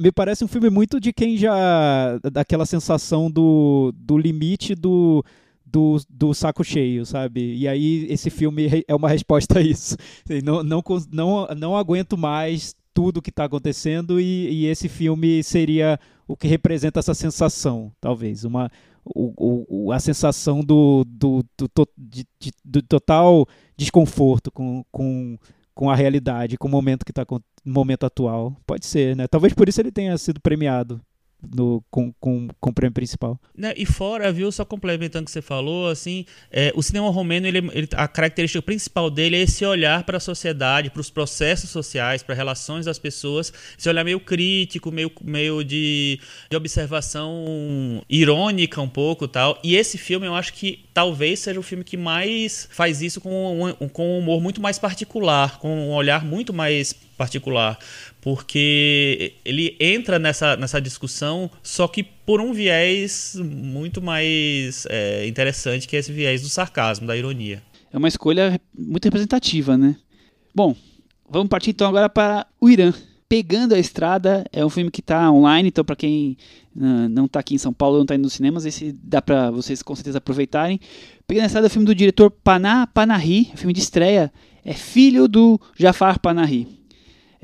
[0.00, 2.18] Me parece um filme muito de quem já.
[2.32, 5.24] daquela sensação do, do limite do,
[5.64, 7.54] do, do saco cheio, sabe?
[7.56, 9.96] E aí esse filme é uma resposta a isso.
[10.42, 16.00] Não, não, não, não aguento mais tudo que está acontecendo e, e esse filme seria
[16.26, 18.42] o que representa essa sensação, talvez.
[18.44, 18.70] Uma,
[19.14, 23.46] o, o, a sensação do, do, do, de, de, do total
[23.76, 25.38] desconforto com, com,
[25.74, 27.24] com a realidade, com o momento que está
[27.64, 28.56] momento atual.
[28.66, 29.26] Pode ser, né?
[29.28, 31.00] Talvez por isso ele tenha sido premiado
[31.54, 33.38] no, com, com, com o prêmio principal.
[33.56, 37.46] Né, e fora, viu, só complementando o que você falou, assim, é, o cinema romeno,
[37.46, 41.70] ele, ele, a característica principal dele é esse olhar para a sociedade, para os processos
[41.70, 46.20] sociais, para relações das pessoas, esse olhar meio crítico, meio, meio de,
[46.50, 49.58] de observação irônica um pouco tal.
[49.62, 53.74] E esse filme eu acho que talvez seja o filme que mais faz isso com
[53.80, 57.78] um, com um humor muito mais particular, com um olhar muito mais particular,
[58.20, 65.88] porque ele entra nessa, nessa discussão, só que por um viés muito mais é, interessante,
[65.88, 67.62] que é esse viés do sarcasmo, da ironia.
[67.92, 69.96] É uma escolha muito representativa, né?
[70.54, 70.74] Bom,
[71.28, 72.92] vamos partir então agora para o Irã.
[73.28, 76.36] Pegando a Estrada é um filme que está online, então para quem
[76.76, 79.50] uh, não está aqui em São Paulo, não está indo nos cinemas, esse dá para
[79.50, 80.78] vocês com certeza aproveitarem.
[81.26, 84.32] Pegando a Estrada é o filme do diretor Paná Panahi, é filme de estreia,
[84.64, 86.75] é filho do Jafar Panahi.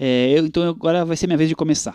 [0.05, 1.95] É, eu, então agora vai ser minha vez de começar.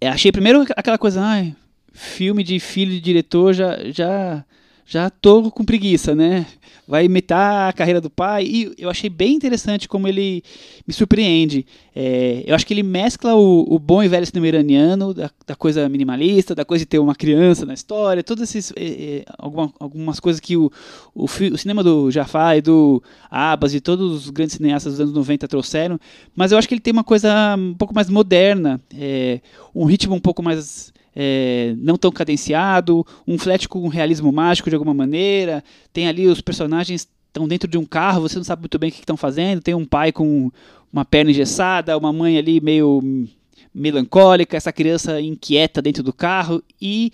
[0.00, 1.54] É, achei primeiro aquela coisa, ai,
[1.92, 4.44] filme de filho de diretor já já
[4.86, 6.46] já tô com preguiça, né?
[6.86, 8.44] Vai imitar a carreira do pai.
[8.44, 10.42] E eu achei bem interessante como ele
[10.86, 11.64] me surpreende.
[11.94, 15.54] É, eu acho que ele mescla o, o, bom e velho cinema iraniano, da, da,
[15.54, 19.72] coisa minimalista, da coisa de ter uma criança na história, todas esses, é, é, alguma,
[19.78, 20.70] algumas coisas que o,
[21.14, 25.14] o, o, cinema do Jafar e do Abbas e todos os grandes cineastas dos anos
[25.14, 25.98] 90 trouxeram.
[26.34, 29.40] Mas eu acho que ele tem uma coisa um pouco mais moderna, é,
[29.74, 34.70] um ritmo um pouco mais é, não tão cadenciado, um flat com um realismo mágico
[34.70, 35.62] de alguma maneira.
[35.92, 38.92] Tem ali os personagens estão dentro de um carro, você não sabe muito bem o
[38.92, 39.62] que estão fazendo.
[39.62, 40.50] Tem um pai com
[40.92, 43.26] uma perna engessada, uma mãe ali meio
[43.74, 47.10] melancólica, essa criança inquieta dentro do carro e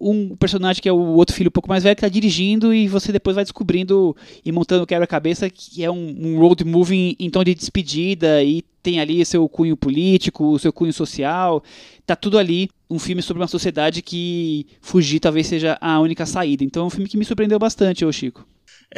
[0.00, 2.86] um personagem que é o outro filho um pouco mais velho que está dirigindo e
[2.86, 7.30] você depois vai descobrindo e montando o quebra-cabeça que é um, um, road movie em
[7.30, 11.62] tom de despedida e tem ali seu cunho político, seu cunho social,
[12.06, 12.68] tá tudo ali.
[12.88, 16.62] Um filme sobre uma sociedade que fugir talvez seja a única saída.
[16.62, 18.46] Então é um filme que me surpreendeu bastante, ô Chico.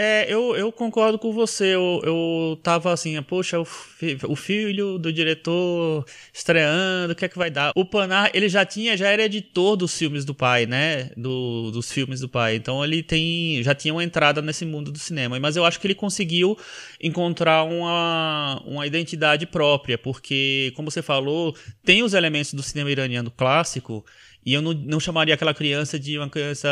[0.00, 1.74] É, eu, eu concordo com você.
[1.74, 7.28] Eu, eu tava assim, poxa, o, fi, o filho do diretor estreando, o que é
[7.28, 7.72] que vai dar?
[7.74, 11.10] O Panar, ele já tinha, já era editor dos filmes do pai, né?
[11.16, 12.54] Do, dos filmes do pai.
[12.54, 15.40] Então ele tem, já tinha uma entrada nesse mundo do cinema.
[15.40, 16.56] Mas eu acho que ele conseguiu
[17.02, 23.32] encontrar uma, uma identidade própria, porque, como você falou, tem os elementos do cinema iraniano
[23.32, 24.06] clássico.
[24.46, 26.68] E eu não, não chamaria aquela criança de uma criança.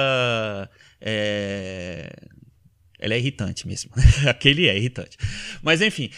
[1.01, 2.09] É,
[3.07, 3.91] ela é irritante mesmo.
[4.29, 5.17] Aquele é irritante.
[5.63, 6.11] Mas enfim,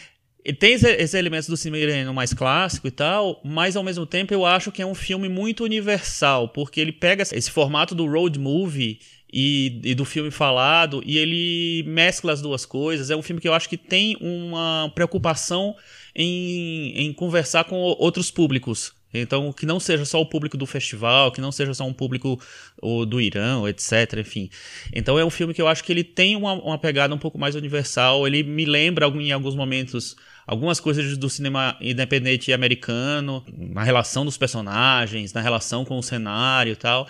[0.59, 4.47] tem esses elementos do cinema iraniano mais clássico e tal, mas ao mesmo tempo eu
[4.47, 8.99] acho que é um filme muito universal, porque ele pega esse formato do road movie
[9.31, 13.11] e, e, do filme falado e ele mescla as duas coisas.
[13.11, 15.77] É um filme que eu acho que tem uma preocupação
[16.15, 18.95] em, em conversar com outros públicos.
[19.13, 22.41] Então, que não seja só o público do festival, que não seja só um público
[22.81, 24.51] o, do Irã, etc, enfim.
[24.95, 27.39] Então, é um filme que eu acho que ele tem uma, uma pegada um pouco
[27.39, 28.27] mais universal.
[28.27, 34.39] Ele me lembra em alguns momentos algumas coisas do cinema independente americano, na relação dos
[34.39, 37.07] personagens, na relação com o cenário e tal.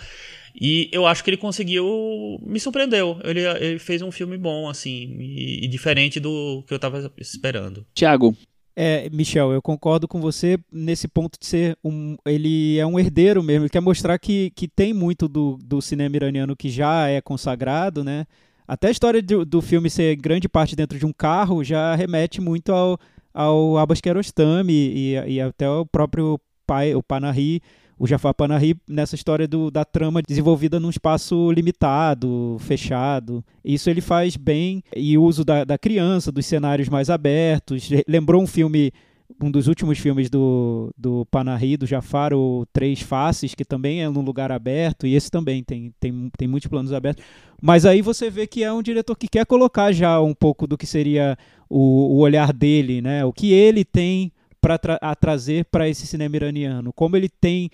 [0.59, 2.39] E eu acho que ele conseguiu.
[2.45, 3.19] Me surpreendeu.
[3.23, 7.85] Ele, ele fez um filme bom, assim, e, e diferente do que eu estava esperando.
[7.93, 8.35] Tiago,
[8.81, 12.15] é, Michel, eu concordo com você nesse ponto de ser um.
[12.25, 13.63] Ele é um herdeiro mesmo.
[13.63, 18.05] Ele quer mostrar que, que tem muito do, do cinema iraniano que já é consagrado,
[18.05, 18.25] né?
[18.65, 22.39] Até a história do, do filme ser grande parte dentro de um carro já remete
[22.39, 22.97] muito ao,
[23.33, 27.61] ao Abbas Kiarostami e, e até o próprio pai, o Panahi,
[27.99, 33.43] o Jafar Panahi nessa história do, da trama desenvolvida num espaço limitado, fechado.
[33.63, 37.89] Isso ele faz bem e o uso da, da criança, dos cenários mais abertos.
[38.07, 38.93] Lembrou um filme
[39.41, 44.09] um dos últimos filmes do, do Panahi, do Jafar, o Três Faces, que também é
[44.09, 47.23] num lugar aberto, e esse também tem, tem, tem muitos planos abertos.
[47.61, 50.77] Mas aí você vê que é um diretor que quer colocar já um pouco do
[50.77, 51.37] que seria
[51.69, 53.23] o, o olhar dele, né?
[53.23, 54.31] O que ele tem
[54.61, 57.69] para tra trazer para esse cinema iraniano, como ele tem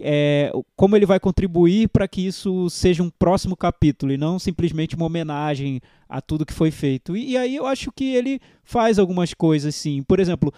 [0.00, 4.94] é, como ele vai contribuir para que isso seja um próximo capítulo e não simplesmente
[4.94, 7.16] uma homenagem a tudo que foi feito.
[7.16, 10.02] E, e aí eu acho que ele faz algumas coisas, sim.
[10.02, 10.52] Por exemplo,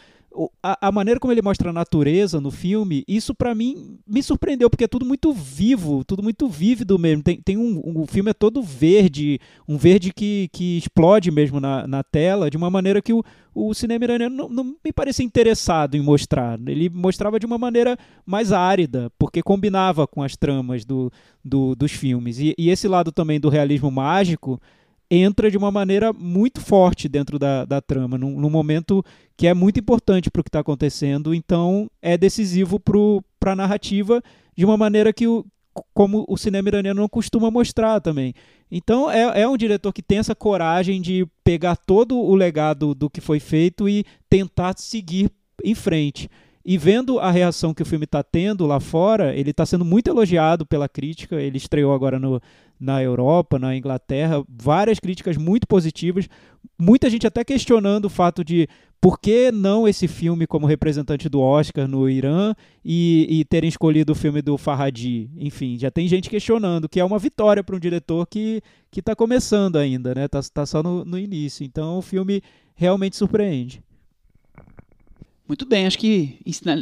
[0.63, 4.71] a, a, maneira como ele mostra a natureza no filme, isso para mim me surpreendeu,
[4.71, 7.23] porque é tudo muito vivo, tudo muito vívido mesmo.
[7.23, 11.61] Tem, tem um, um, o filme é todo verde, um verde que, que explode mesmo
[11.61, 13.23] na, na tela, de uma maneira que o,
[13.55, 16.59] o cinema iraniano não, não me parecia interessado em mostrar.
[16.67, 21.13] Ele mostrava de uma maneira mais árida, porque combinava com as tramas do,
[21.45, 22.39] do dos filmes.
[22.39, 24.61] E, e esse lado também do realismo mágico
[25.15, 29.05] entra de uma maneira muito forte dentro da, da trama, num, num momento
[29.37, 34.23] que é muito importante para o que está acontecendo, então é decisivo para a narrativa
[34.57, 35.45] de uma maneira que o,
[35.93, 38.33] como o cinema iraniano não costuma mostrar também.
[38.71, 43.11] Então é, é um diretor que tem essa coragem de pegar todo o legado do
[43.11, 45.31] que foi feito e tentar seguir
[45.63, 46.31] em frente.
[46.65, 50.09] E vendo a reação que o filme está tendo lá fora, ele está sendo muito
[50.09, 51.41] elogiado pela crítica.
[51.41, 52.41] Ele estreou agora no,
[52.79, 56.29] na Europa, na Inglaterra, várias críticas muito positivas,
[56.79, 58.69] muita gente até questionando o fato de
[59.01, 62.55] por que não esse filme como representante do Oscar no Irã
[62.85, 65.29] e, e terem escolhido o filme do Farhadi.
[65.37, 68.63] Enfim, já tem gente questionando, que é uma vitória para um diretor que
[68.97, 70.29] está começando ainda, né?
[70.29, 71.65] Tá, tá só no, no início.
[71.65, 72.43] Então o filme
[72.77, 73.83] realmente surpreende.
[75.47, 76.39] Muito bem, acho que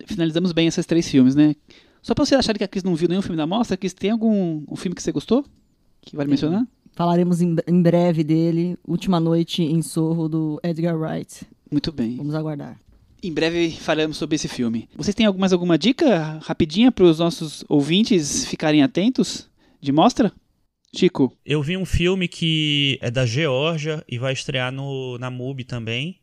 [0.06, 1.54] finalizamos bem esses três filmes, né?
[2.02, 4.10] Só pra você achar que a Cris não viu nenhum filme da mostra, Cris, tem
[4.10, 5.44] algum um filme que você gostou?
[6.02, 6.66] Que vale mencionar?
[6.92, 11.46] Falaremos em, em breve dele, Última Noite em Sorro, do Edgar Wright.
[11.70, 12.16] Muito bem.
[12.16, 12.80] Vamos aguardar.
[13.22, 14.88] Em breve falaremos sobre esse filme.
[14.96, 19.48] Vocês têm mais alguma dica rapidinha para os nossos ouvintes ficarem atentos
[19.80, 20.32] de mostra?
[20.94, 21.32] Chico.
[21.44, 26.18] Eu vi um filme que é da Geórgia e vai estrear no, na MUBI também.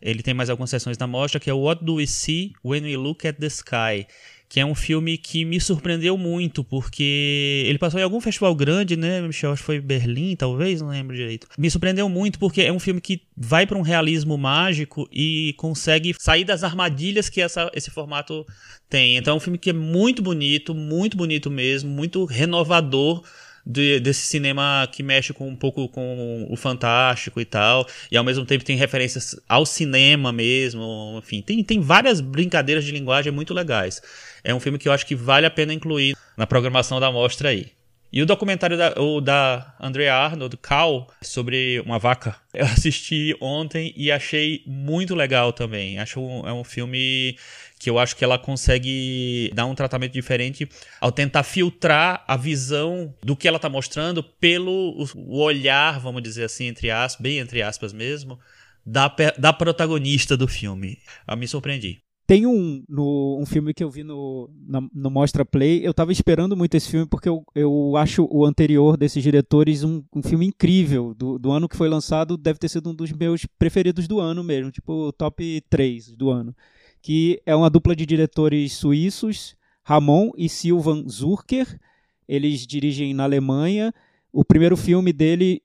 [0.00, 2.96] Ele tem mais algumas sessões da mostra, que é What Do We See When We
[2.96, 4.06] Look at the Sky?
[4.48, 8.96] que é um filme que me surpreendeu muito, porque ele passou em algum festival grande,
[8.96, 9.52] né, Michel?
[9.52, 11.46] Acho que foi Berlim, talvez, não lembro direito.
[11.58, 16.14] Me surpreendeu muito porque é um filme que vai para um realismo mágico e consegue
[16.18, 18.46] sair das armadilhas que essa, esse formato
[18.88, 19.18] tem.
[19.18, 23.22] Então é um filme que é muito bonito, muito bonito mesmo, muito renovador
[23.66, 28.24] de, desse cinema que mexe com um pouco com o fantástico e tal, e ao
[28.24, 33.54] mesmo tempo tem referências ao cinema mesmo, enfim, tem, tem várias brincadeiras de linguagem muito
[33.54, 34.00] legais.
[34.42, 37.50] É um filme que eu acho que vale a pena incluir na programação da mostra
[37.50, 37.77] aí.
[38.10, 43.92] E o documentário da, o da Andrea Arnold, Cal, sobre uma vaca, eu assisti ontem
[43.94, 45.98] e achei muito legal também.
[45.98, 47.36] Acho um, é um filme
[47.78, 50.68] que eu acho que ela consegue dar um tratamento diferente
[51.00, 56.44] ao tentar filtrar a visão do que ela está mostrando pelo o olhar, vamos dizer
[56.44, 58.38] assim, entre aspas, bem entre aspas mesmo,
[58.84, 60.98] da, da protagonista do filme.
[61.26, 62.00] Eu me surpreendi.
[62.28, 65.80] Tem um, no, um filme que eu vi no, na, no Mostra Play.
[65.84, 70.04] Eu tava esperando muito esse filme porque eu, eu acho o anterior desses diretores um,
[70.14, 71.14] um filme incrível.
[71.14, 74.44] Do, do ano que foi lançado, deve ter sido um dos meus preferidos do ano
[74.44, 76.54] mesmo, tipo top 3 do ano
[77.02, 81.80] que é uma dupla de diretores suíços, Ramon e Silvan Zurker.
[82.28, 83.94] Eles dirigem na Alemanha.
[84.32, 85.62] O primeiro filme dele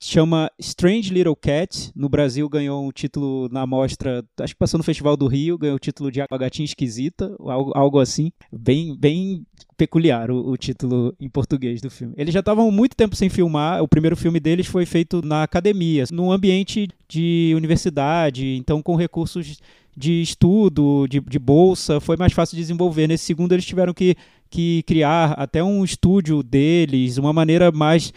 [0.00, 1.90] chama Strange Little Cat.
[1.94, 5.76] No Brasil ganhou um título na mostra, acho que passou no Festival do Rio, ganhou
[5.76, 8.30] o título de A Gatinha Esquisita, algo, algo assim.
[8.52, 9.44] Bem, bem
[9.76, 12.14] peculiar o, o, título em português do filme.
[12.16, 13.82] Eles já estavam muito tempo sem filmar.
[13.82, 19.58] O primeiro filme deles foi feito na academia, num ambiente de universidade, então com recursos
[19.98, 23.08] de estudo, de, de bolsa, foi mais fácil de desenvolver.
[23.08, 24.16] Nesse segundo, eles tiveram que,
[24.50, 28.12] que criar até um estúdio deles, uma maneira mais,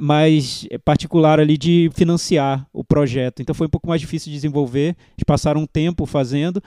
[0.00, 3.40] mais particular ali de financiar o projeto.
[3.40, 4.96] Então foi um pouco mais difícil de desenvolver.
[5.16, 6.62] Eles passaram um tempo fazendo.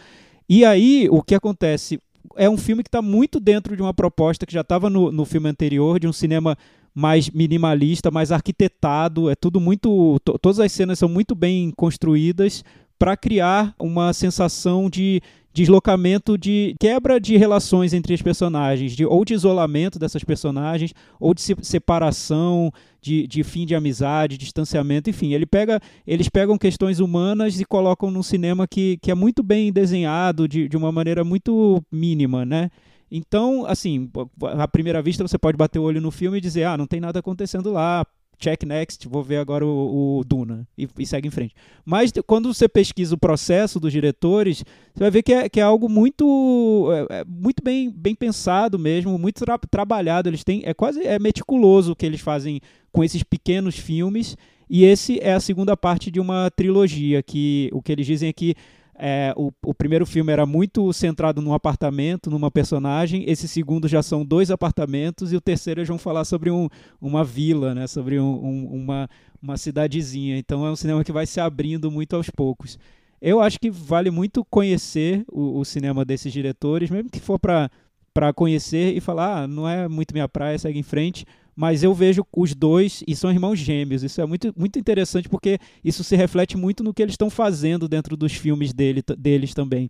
[0.48, 2.00] E aí, o que acontece?
[2.36, 5.26] É um filme que está muito dentro de uma proposta que já estava no, no
[5.26, 6.58] filme anterior, de um cinema
[6.93, 10.18] mais minimalista, mais arquitetado, é tudo muito.
[10.41, 12.64] Todas as cenas são muito bem construídas,
[12.98, 15.22] para criar uma sensação de
[15.56, 21.34] deslocamento de quebra de relações entre os personagens, de, ou de isolamento dessas personagens, ou
[21.34, 25.32] de separação, de, de fim de amizade, distanciamento, enfim.
[25.32, 29.72] Ele pega, eles pegam questões humanas e colocam num cinema que, que é muito bem
[29.72, 32.70] desenhado, de, de uma maneira muito mínima, né?
[33.10, 34.12] Então, assim,
[34.58, 36.99] à primeira vista você pode bater o olho no filme e dizer, ah, não tem
[36.99, 38.06] nada acontecendo lá,
[38.38, 41.56] check next, vou ver agora o, o Duna e, e, segue em frente.
[41.84, 44.64] Mas quando você pesquisa o processo dos diretores,
[44.94, 48.78] você vai ver que é, que é algo muito, é, é muito bem, bem pensado
[48.78, 50.30] mesmo, muito tra trabalhado.
[50.30, 52.62] Eles têm, é quase é meticuloso o que eles fazem
[52.92, 54.38] com esses pequenos filmes.
[54.70, 58.34] E esse é a segunda parte de uma trilogia que o que eles dizem é
[58.34, 58.56] que
[58.98, 63.26] é, o, o, primeiro filme era muito centrado num apartamento, numa personagem.
[63.28, 66.70] Esse segundo já são dois apartamentos e o terceiro eles vão falar sobre um,
[67.02, 67.88] uma vila, né?
[67.88, 69.10] Sobre um, um, uma,
[69.41, 70.38] uma cidadezinha.
[70.38, 72.80] Então é um cinema que vai se abrindo muito aos poucos.
[73.22, 78.34] Eu acho que vale muito conhecer o, o cinema desses diretores, mesmo que for para
[78.34, 81.26] conhecer e falar, ah, não é muito minha praia, segue em frente
[81.56, 84.03] mas eu vejo os dois e são irmãos gêmeos.
[84.03, 87.88] Isso é muito, muito interessante porque isso se reflete muito no que eles estão fazendo
[87.88, 89.89] dentro dos filmes dele, deles também.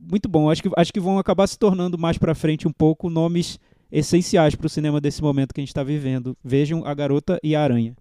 [0.00, 0.48] Muito bom.
[0.48, 3.58] Acho que, acho que vão acabar se tornando mais para frente um pouco nomes
[3.90, 6.36] essenciais para o cinema desse momento que a gente está vivendo.
[6.44, 7.96] Vejam A Garota e a Aranha.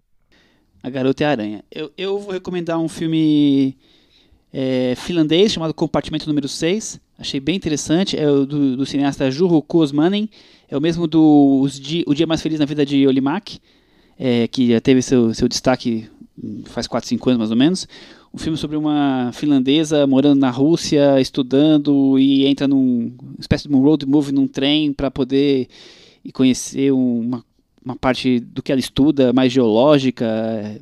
[0.83, 1.63] A Garota e a Aranha.
[1.71, 3.75] Eu, eu vou recomendar um filme
[4.53, 7.01] é, finlandês chamado Compartimento Número 6.
[7.17, 8.15] Achei bem interessante.
[8.15, 10.29] É do, do cineasta Juho Kosmanen.
[10.70, 13.59] É o mesmo do os Di, O Dia Mais Feliz na Vida de Olimak,
[14.18, 16.09] é, que já teve seu, seu destaque
[16.66, 17.88] faz 4, 5 anos mais ou menos.
[18.34, 23.74] Um filme sobre uma finlandesa morando na Rússia, estudando e entra num uma espécie de
[23.74, 25.68] um road movie num trem para poder
[26.34, 27.43] conhecer uma,
[27.84, 30.26] uma parte do que ela estuda mais geológica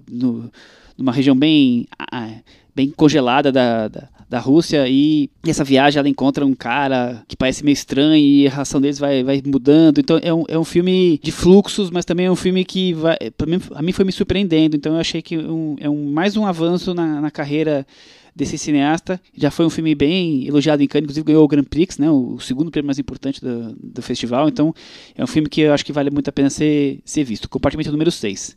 [0.09, 0.49] no,
[0.97, 2.31] numa região bem, ah,
[2.75, 7.63] bem congelada da, da, da Rússia e essa viagem ela encontra um cara que parece
[7.63, 9.99] meio estranho e a relação deles vai, vai mudando.
[9.99, 13.17] Então é um, é um filme de fluxos, mas também é um filme que vai,
[13.47, 14.75] mim, a mim foi me surpreendendo.
[14.75, 17.85] Então eu achei que um, é um, mais um avanço na, na carreira
[18.35, 19.21] desse cineasta.
[19.35, 22.39] Já foi um filme bem elogiado em Cannes, inclusive ganhou o Grand Prix, né, o
[22.39, 24.49] segundo prêmio mais importante do, do festival.
[24.49, 24.73] Então
[25.15, 27.47] é um filme que eu acho que vale muito a pena ser, ser visto.
[27.47, 28.55] Compartimento número 6.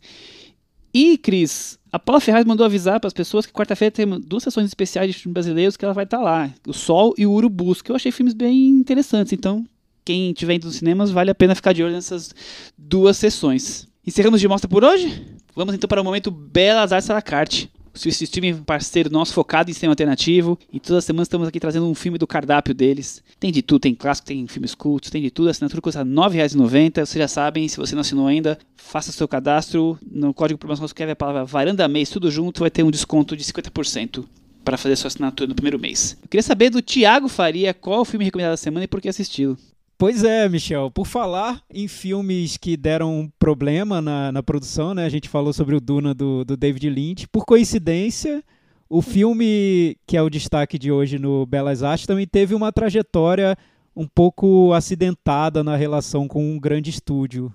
[0.94, 4.66] E, Cris, a Paula Ferraz mandou avisar para as pessoas que quarta-feira tem duas sessões
[4.66, 6.50] especiais de filmes brasileiros que ela vai estar tá lá.
[6.68, 9.32] O Sol e o Urubus, que eu achei filmes bem interessantes.
[9.32, 9.64] Então,
[10.04, 12.34] quem estiver indo nos cinemas, vale a pena ficar de olho nessas
[12.76, 13.88] duas sessões.
[14.06, 15.26] Encerramos de mostra por hoje?
[15.54, 17.70] Vamos então para o momento Belas Artes à la carte
[18.04, 20.58] o streaming parceiro nosso focado em cinema alternativo.
[20.72, 23.22] E todas as semanas estamos aqui trazendo um filme do cardápio deles.
[23.40, 25.48] Tem de tudo, tem clássico, tem filmes cultos, tem de tudo.
[25.48, 27.06] A assinatura custa R$ 9,90.
[27.06, 29.98] Vocês já sabem, se você não assinou ainda, faça seu cadastro.
[30.10, 33.44] No código promoção escreve a palavra varanda mês, tudo junto, vai ter um desconto de
[33.44, 34.24] 50%
[34.64, 36.18] para fazer sua assinatura no primeiro mês.
[36.20, 39.08] Eu queria saber do Thiago Faria qual o filme recomendado da semana e por que
[39.08, 39.56] assisti-lo.
[39.98, 40.90] Pois é, Michel.
[40.90, 45.06] Por falar em filmes que deram problema na, na produção, né?
[45.06, 47.26] A gente falou sobre o Duna do, do David Lynch.
[47.28, 48.44] Por coincidência,
[48.88, 53.56] o filme que é o destaque de hoje no Belas Artes também teve uma trajetória
[53.96, 57.50] um pouco acidentada na relação com um grande estúdio.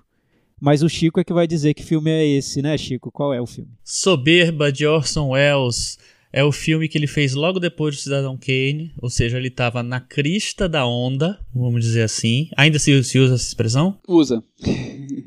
[0.60, 3.10] Mas o Chico é que vai dizer que filme é esse, né, Chico?
[3.10, 3.70] Qual é o filme?
[3.84, 5.98] Soberba de Orson Welles
[6.32, 9.82] é o filme que ele fez logo depois do Cidadão Kane, ou seja, ele estava
[9.82, 12.48] na crista da onda, vamos dizer assim.
[12.56, 14.00] Ainda se, se usa essa expressão?
[14.08, 14.42] Usa.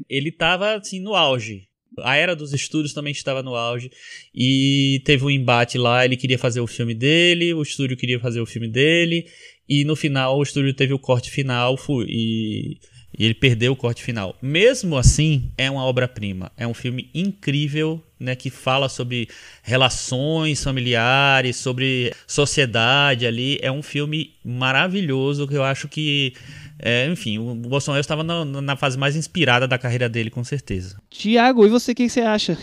[0.09, 1.67] ele estava assim no auge.
[1.99, 3.89] A era dos estúdios também estava no auge
[4.33, 6.03] e teve um embate lá.
[6.03, 9.27] Ele queria fazer o filme dele, o estúdio queria fazer o filme dele
[9.69, 12.77] e no final o estúdio teve o corte final e
[13.17, 14.37] e ele perdeu o corte final.
[14.41, 16.51] Mesmo assim, é uma obra-prima.
[16.57, 19.29] É um filme incrível, né, que fala sobre
[19.63, 23.57] relações familiares, sobre sociedade ali.
[23.61, 26.33] É um filme maravilhoso que eu acho que,
[26.79, 30.97] é, enfim, o Bolsonaro estava na, na, fase mais inspirada da carreira dele, com certeza.
[31.09, 32.57] Tiago, e você, o que você acha?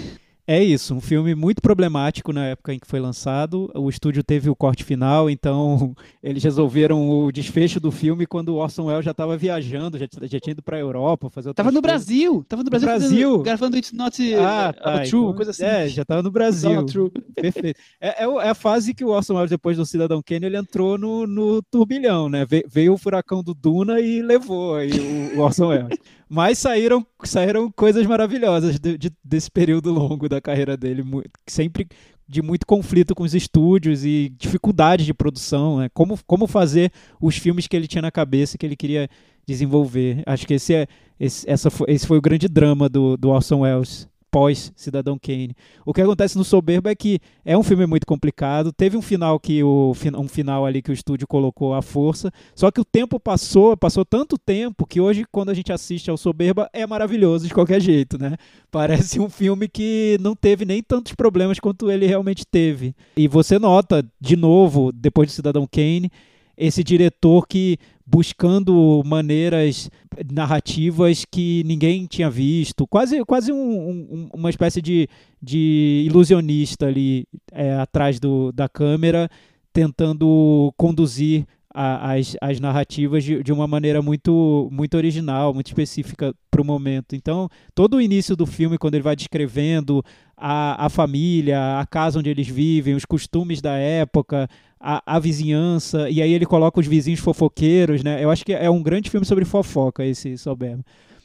[0.45, 3.71] É isso, um filme muito problemático na época em que foi lançado.
[3.77, 8.57] O estúdio teve o corte final, então eles resolveram o desfecho do filme quando o
[8.57, 11.81] Orson Welles já estava viajando, já, já tinha ido para a Europa fazer Tava no.
[11.81, 13.43] Brasil, tava no Brasil, no Brasil.
[13.43, 15.65] gravando It's Not ah, tá, True, então, coisa assim.
[15.65, 16.87] É, já tava no Brasil.
[17.35, 17.81] Perfeito.
[18.01, 20.99] É, é, é, a fase que o Orson Welles depois do Cidadão Kane ele entrou
[20.99, 22.45] no, no turbilhão, né?
[22.45, 25.99] Ve veio o furacão do Duna e levou aí o, o Orson Welles.
[26.35, 31.05] Mas saíram, saíram coisas maravilhosas de, de, desse período longo da carreira dele,
[31.47, 31.87] sempre
[32.27, 35.91] de muito conflito com os estúdios e dificuldade de produção, né?
[35.93, 39.11] como, como fazer os filmes que ele tinha na cabeça que ele queria
[39.47, 40.23] desenvolver.
[40.25, 40.87] Acho que esse, é,
[41.21, 45.55] esse, essa foi, esse foi o grande drama do, do Orson Welles pós Cidadão Kane.
[45.85, 48.73] O que acontece no Soberba é que é um filme muito complicado.
[48.73, 52.33] Teve um final que o um final ali que o estúdio colocou à força.
[52.55, 56.17] Só que o tempo passou, passou tanto tempo que hoje quando a gente assiste ao
[56.17, 58.37] Soberba é maravilhoso de qualquer jeito, né?
[58.73, 62.97] Parece um filme que não teve nem tantos problemas quanto ele realmente teve.
[63.15, 66.11] E você nota de novo depois de Cidadão Kane
[66.57, 69.91] esse diretor que buscando maneiras
[70.31, 75.09] narrativas que ninguém tinha visto, quase, quase um, um, uma espécie de,
[75.41, 79.31] de ilusionista ali é, atrás do, da câmera,
[79.73, 86.35] tentando conduzir a, as, as narrativas de, de uma maneira muito, muito original, muito específica
[86.51, 87.15] para o momento.
[87.15, 90.03] Então, todo o início do filme, quando ele vai descrevendo
[90.37, 94.49] a, a família, a casa onde eles vivem, os costumes da época,
[94.79, 98.23] a, a, vizinhança, e aí ele coloca os vizinhos fofoqueiros, né?
[98.23, 100.85] Eu acho que é um grande filme sobre fofoca, esse Soberba.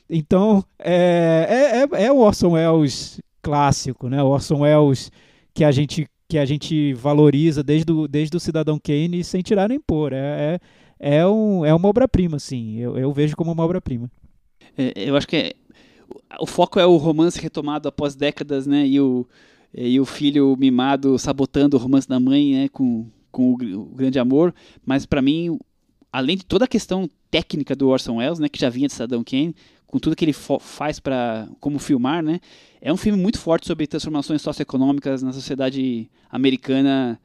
[0.10, 4.22] Então, é, é, é, é o Orson Welles clássico, né?
[4.24, 5.12] O Orson Welles
[5.58, 9.70] que a gente, que a gente valoriza desde o, desde o Cidadão Kane sem tirar
[9.70, 10.14] nem pôr.
[10.14, 10.60] É,
[11.00, 12.78] é, é, um, é uma obra-prima, sim.
[12.78, 14.12] Eu, eu vejo como uma obra-prima.
[14.78, 15.54] É, eu acho que é,
[16.40, 18.86] o foco é o romance retomado após décadas, né?
[18.86, 19.26] E o,
[19.74, 22.70] e o filho mimado sabotando o romance da mãe, né?
[22.70, 24.54] Com, com o, o grande amor,
[24.86, 25.58] mas para mim,
[26.12, 29.24] além de toda a questão técnica do Orson Welles, né, que já vinha de Saddam
[29.24, 29.56] Kane,
[29.98, 32.40] com tudo que ele faz para como filmar, né,
[32.80, 37.20] é um filme muito forte sobre transformações socioeconômicas na sociedade americana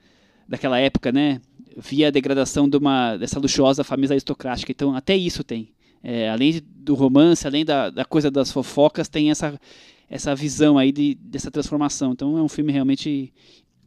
[0.49, 1.39] daquela época, né,
[1.77, 4.73] via a degradação de uma dessa luxuosa família aristocrática.
[4.73, 5.69] Então, até isso tem.
[6.03, 9.61] É, além do romance, além da, da coisa das fofocas, tem essa
[10.09, 12.13] essa visão aí de, dessa transformação.
[12.13, 13.33] Então, é um filme realmente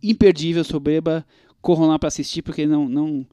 [0.01, 1.25] imperdível, soberba,
[1.61, 3.27] corram lá para assistir, porque não, não,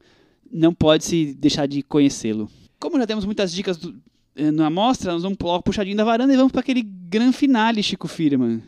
[0.51, 2.49] não pode se deixar de conhecê-lo.
[2.79, 3.99] Como já temos muitas dicas do,
[4.35, 8.07] na mostra, nós vamos puxar puxadinho da varanda e vamos para aquele grande finale, Chico
[8.07, 8.61] Firman.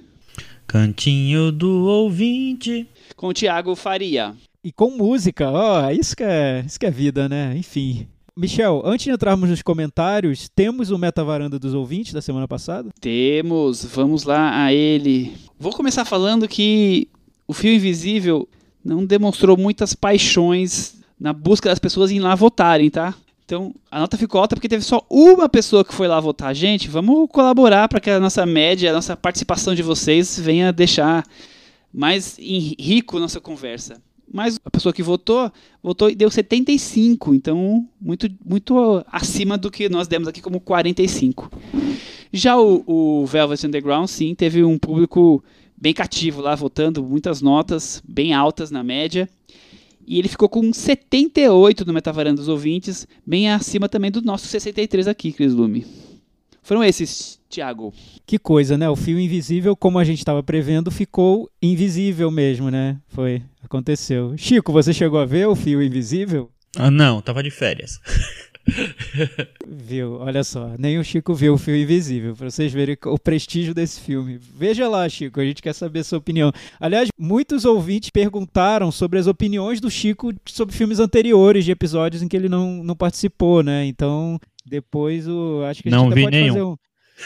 [0.68, 2.88] Cantinho do ouvinte.
[3.16, 4.36] Com o Thiago Faria.
[4.64, 7.56] E com música, ó, isso que é, isso que é vida, né?
[7.56, 8.08] Enfim.
[8.38, 12.90] Michel, antes de entrarmos nos comentários, temos o Meta Varanda dos ouvintes da semana passada?
[13.00, 15.34] Temos, vamos lá a ele.
[15.58, 17.08] Vou começar falando que
[17.48, 18.50] o Fio Invisível
[18.84, 23.16] não demonstrou muitas paixões na busca das pessoas em lá votarem, tá?
[23.46, 26.54] Então, a nota ficou alta porque teve só uma pessoa que foi lá votar.
[26.56, 31.24] Gente, vamos colaborar para que a nossa média, a nossa participação de vocês venha deixar
[31.94, 34.02] mais rico nossa conversa.
[34.34, 39.88] Mas a pessoa que votou, votou e deu 75, então muito, muito acima do que
[39.88, 41.52] nós demos aqui como 45.
[42.34, 45.44] Já o, o Velvet Underground, sim, teve um público
[45.78, 49.30] bem cativo lá, votando, muitas notas, bem altas na média.
[50.08, 55.08] E ele ficou com 78 no Metavaranda dos ouvintes, bem acima também do nosso 63
[55.08, 55.86] aqui, Cris Lume.
[56.62, 57.94] Foram esses, Thiago.
[58.26, 58.90] Que coisa, né?
[58.90, 62.98] O fio invisível, como a gente estava prevendo, ficou invisível mesmo, né?
[63.08, 64.34] Foi, aconteceu.
[64.36, 66.50] Chico, você chegou a ver o fio invisível?
[66.76, 68.00] Ah, não, tava de férias.
[69.68, 73.74] viu, olha só, nem o Chico viu o fio invisível, para vocês verem o prestígio
[73.74, 74.38] desse filme.
[74.38, 76.52] Veja lá, Chico, a gente quer saber a sua opinião.
[76.80, 82.28] Aliás, muitos ouvintes perguntaram sobre as opiniões do Chico sobre filmes anteriores de episódios em
[82.28, 83.86] que ele não, não participou, né?
[83.86, 85.64] Então, depois o.
[85.70, 86.54] Acho que a gente não vi pode nenhum.
[86.54, 86.76] fazer um.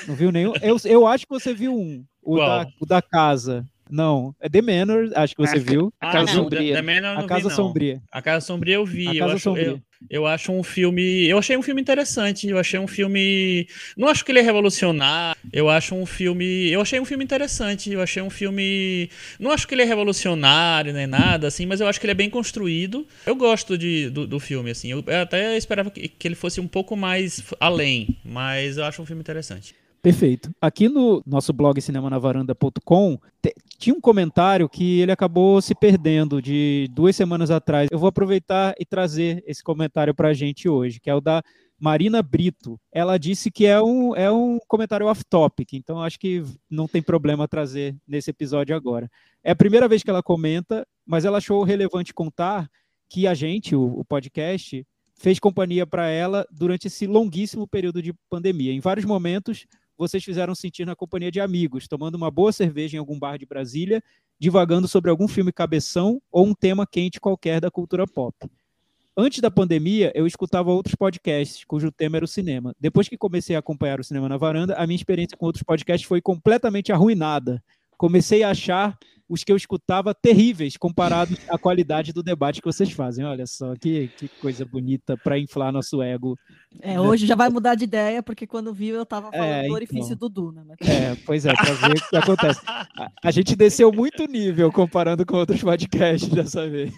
[0.07, 0.53] Não viu nenhum?
[0.61, 2.03] Eu, eu acho que você viu um.
[2.21, 3.65] O, da, o da casa.
[3.89, 5.91] Não, é The Manor, acho que você a, viu.
[5.99, 6.75] A Casa Sombria.
[6.75, 8.01] The, The a Casa vi, Sombria.
[8.11, 9.07] A Casa Sombria eu vi.
[9.07, 9.65] A eu Casa acho, Sombria.
[9.65, 11.27] Eu, eu acho um filme.
[11.27, 12.47] Eu achei um filme interessante.
[12.47, 13.67] Eu achei um filme.
[13.97, 15.39] Não acho que ele é revolucionário.
[15.51, 16.69] Eu acho um filme.
[16.69, 17.91] Eu achei um filme interessante.
[17.91, 19.09] Eu achei um filme.
[19.39, 22.15] Não acho que ele é revolucionário nem nada, assim, mas eu acho que ele é
[22.15, 23.07] bem construído.
[23.25, 24.91] Eu gosto de, do, do filme, assim.
[24.91, 29.05] Eu até esperava que, que ele fosse um pouco mais além, mas eu acho um
[29.05, 29.78] filme interessante.
[30.01, 30.49] Perfeito.
[30.61, 33.19] Aqui no nosso blog cinemanavaranda.com
[33.77, 37.89] tinha um comentário que ele acabou se perdendo de duas semanas atrás.
[37.91, 41.43] Eu vou aproveitar e trazer esse comentário para a gente hoje, que é o da
[41.77, 42.79] Marina Brito.
[42.91, 47.47] Ela disse que é um, é um comentário off-topic, então acho que não tem problema
[47.47, 49.09] trazer nesse episódio agora.
[49.43, 52.69] É a primeira vez que ela comenta, mas ela achou relevante contar
[53.09, 54.85] que a gente, o, o podcast,
[55.19, 58.71] fez companhia para ela durante esse longuíssimo período de pandemia.
[58.71, 59.65] Em vários momentos,
[59.99, 63.45] vocês fizeram sentir na companhia de amigos, tomando uma boa cerveja em algum bar de
[63.45, 64.01] Brasília,
[64.39, 68.33] divagando sobre algum filme cabeção ou um tema quente qualquer da cultura pop.
[69.17, 72.73] Antes da pandemia, eu escutava outros podcasts cujo tema era o cinema.
[72.79, 76.07] Depois que comecei a acompanhar o Cinema na Varanda, a minha experiência com outros podcasts
[76.07, 77.61] foi completamente arruinada.
[77.99, 78.97] Comecei a achar
[79.27, 83.25] os que eu escutava terríveis comparados à qualidade do debate que vocês fazem.
[83.25, 86.35] Olha só, que, que coisa bonita para inflar nosso ego.
[86.81, 89.73] É, hoje já vai mudar de ideia, porque quando viu eu estava falando é, do
[89.73, 90.27] orifício então.
[90.27, 90.63] do Duna.
[90.63, 90.75] Né?
[90.81, 92.61] É, pois é, para ver o que acontece.
[92.65, 92.87] A,
[93.23, 96.91] a gente desceu muito nível comparando com outros podcasts dessa vez.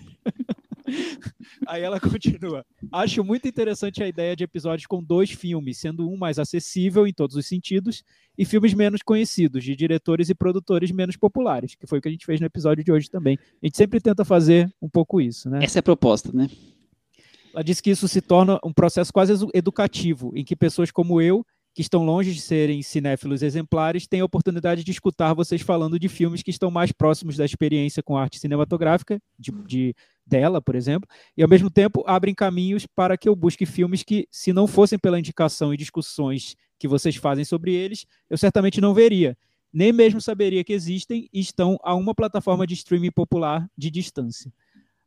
[1.68, 2.66] Aí ela continua.
[2.92, 7.14] Acho muito interessante a ideia de episódios com dois filmes, sendo um mais acessível em
[7.14, 8.04] todos os sentidos
[8.38, 12.12] e filmes menos conhecidos, de diretores e produtores menos populares, que foi o que a
[12.12, 13.38] gente fez no episódio de hoje também.
[13.62, 15.64] A gente sempre tenta fazer um pouco isso, né?
[15.64, 16.50] Essa é a proposta, né?
[17.54, 21.46] Ela disse que isso se torna um processo quase educativo, em que pessoas como eu
[21.74, 26.10] que estão longe de serem cinéfilos exemplares têm a oportunidade de escutar vocês falando de
[26.10, 29.96] filmes que estão mais próximos da experiência com arte cinematográfica, de, de,
[30.26, 31.08] dela, por exemplo,
[31.38, 35.00] e ao mesmo tempo abrem caminhos para que eu busque filmes que, se não fossem
[35.00, 39.38] pela indicação e discussões que vocês fazem sobre eles, eu certamente não veria,
[39.72, 44.52] nem mesmo saberia que existem e estão a uma plataforma de streaming popular de distância.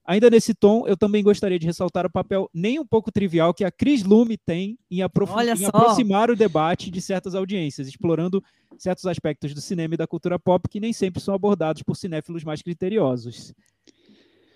[0.07, 3.65] Ainda nesse tom, eu também gostaria de ressaltar o papel nem um pouco trivial que
[3.65, 8.43] a Cris Lume tem em, em aproximar o debate de certas audiências, explorando
[8.77, 12.45] certos aspectos do cinema e da cultura pop que nem sempre são abordados por cinéfilos
[12.45, 13.55] mais criteriosos.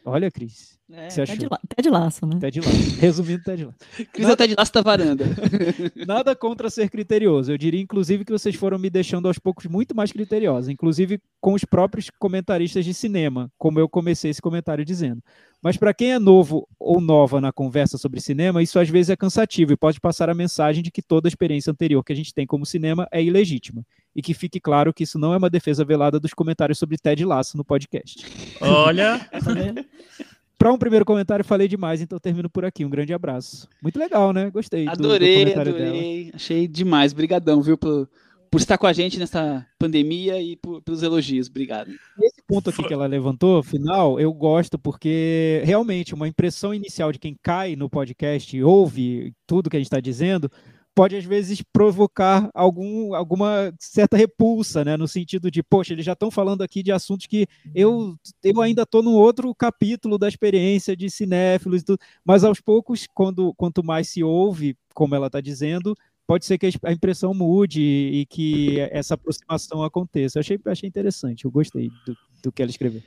[0.08, 0.78] Olha, Cris.
[0.90, 1.48] É, você achou?
[1.50, 2.36] Até de laço, né?
[2.36, 2.96] Até de laço.
[2.98, 3.78] Resumindo, até de laço.
[4.12, 4.32] Cris Nada...
[4.32, 5.24] até de laço da varanda.
[6.06, 7.52] Nada contra ser criterioso.
[7.52, 11.52] Eu diria, inclusive, que vocês foram me deixando aos poucos muito mais criteriosa, inclusive com
[11.52, 15.22] os próprios comentaristas de cinema, como eu comecei esse comentário dizendo.
[15.60, 19.16] Mas para quem é novo ou nova na conversa sobre cinema, isso às vezes é
[19.16, 22.32] cansativo e pode passar a mensagem de que toda a experiência anterior que a gente
[22.32, 23.84] tem como cinema é ilegítima.
[24.18, 27.24] E que fique claro que isso não é uma defesa velada dos comentários sobre Ted
[27.24, 28.26] Lasso no podcast.
[28.60, 29.24] Olha!
[30.58, 32.84] Para um primeiro comentário, falei demais, então termino por aqui.
[32.84, 33.68] Um grande abraço.
[33.80, 34.50] Muito legal, né?
[34.50, 34.88] Gostei.
[34.88, 36.24] Adorei, do, do adorei.
[36.24, 36.32] Dela.
[36.34, 37.12] Achei demais.
[37.12, 38.10] Obrigadão, viu, por,
[38.50, 41.46] por estar com a gente nessa pandemia e por, pelos elogios.
[41.46, 41.92] Obrigado.
[42.20, 47.20] Esse ponto aqui que ela levantou, final, eu gosto porque realmente uma impressão inicial de
[47.20, 50.50] quem cai no podcast e ouve tudo que a gente está dizendo
[50.94, 54.96] pode às vezes provocar algum, alguma certa repulsa, né?
[54.96, 58.82] No sentido de, poxa, eles já estão falando aqui de assuntos que eu, eu ainda
[58.82, 64.08] estou num outro capítulo da experiência de cinéfilos, tudo, mas aos poucos, quando, quanto mais
[64.08, 65.94] se ouve, como ela está dizendo,
[66.26, 70.38] pode ser que a impressão mude e que essa aproximação aconteça.
[70.38, 73.02] Eu achei, achei interessante, eu gostei do, do que ela escreveu.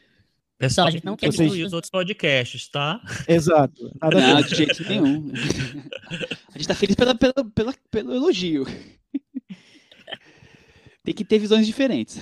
[0.58, 3.02] Pessoal, a gente não quer Vocês- destruir os outros podcasts, tá?
[3.28, 3.92] Exato.
[4.00, 4.20] Nada.
[4.20, 5.32] Não, de jeito nenhum.
[6.62, 8.66] A gente tá feliz pela, pela, pela- pelo elogio.
[11.04, 12.20] Tem que ter visões diferentes.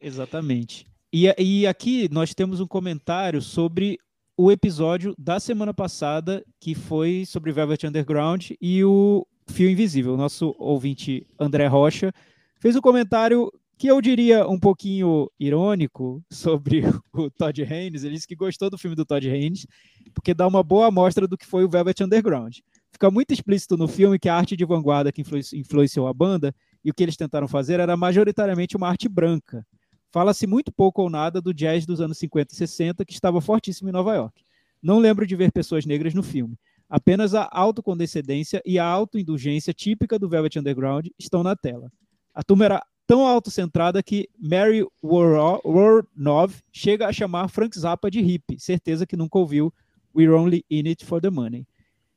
[0.00, 0.86] Exatamente.
[1.12, 3.98] E, e aqui nós temos um comentário sobre
[4.36, 10.16] o episódio da semana passada, que foi sobre Velvet Underground e o Fio Invisível.
[10.16, 12.12] Nosso ouvinte André Rocha
[12.60, 16.82] fez um comentário que eu diria um pouquinho irônico sobre
[17.12, 18.04] o Todd Haynes.
[18.04, 19.66] Ele disse que gostou do filme do Todd Haynes,
[20.14, 22.58] porque dá uma boa amostra do que foi o Velvet Underground.
[22.92, 26.54] Fica muito explícito no filme que a arte de vanguarda que influenci- influenciou a banda
[26.84, 29.66] e o que eles tentaram fazer era majoritariamente uma arte branca.
[30.10, 33.88] Fala-se muito pouco ou nada do jazz dos anos 50 e 60, que estava fortíssimo
[33.88, 34.44] em Nova York.
[34.82, 36.54] Não lembro de ver pessoas negras no filme.
[36.88, 41.90] Apenas a autocondescendência e a autoindulgência típica do Velvet Underground estão na tela.
[42.34, 48.60] A turma era tão autocentrada que Mary Warnov chega a chamar Frank Zappa de hippie,
[48.60, 49.72] certeza que nunca ouviu
[50.14, 51.66] We're Only In It For The Money.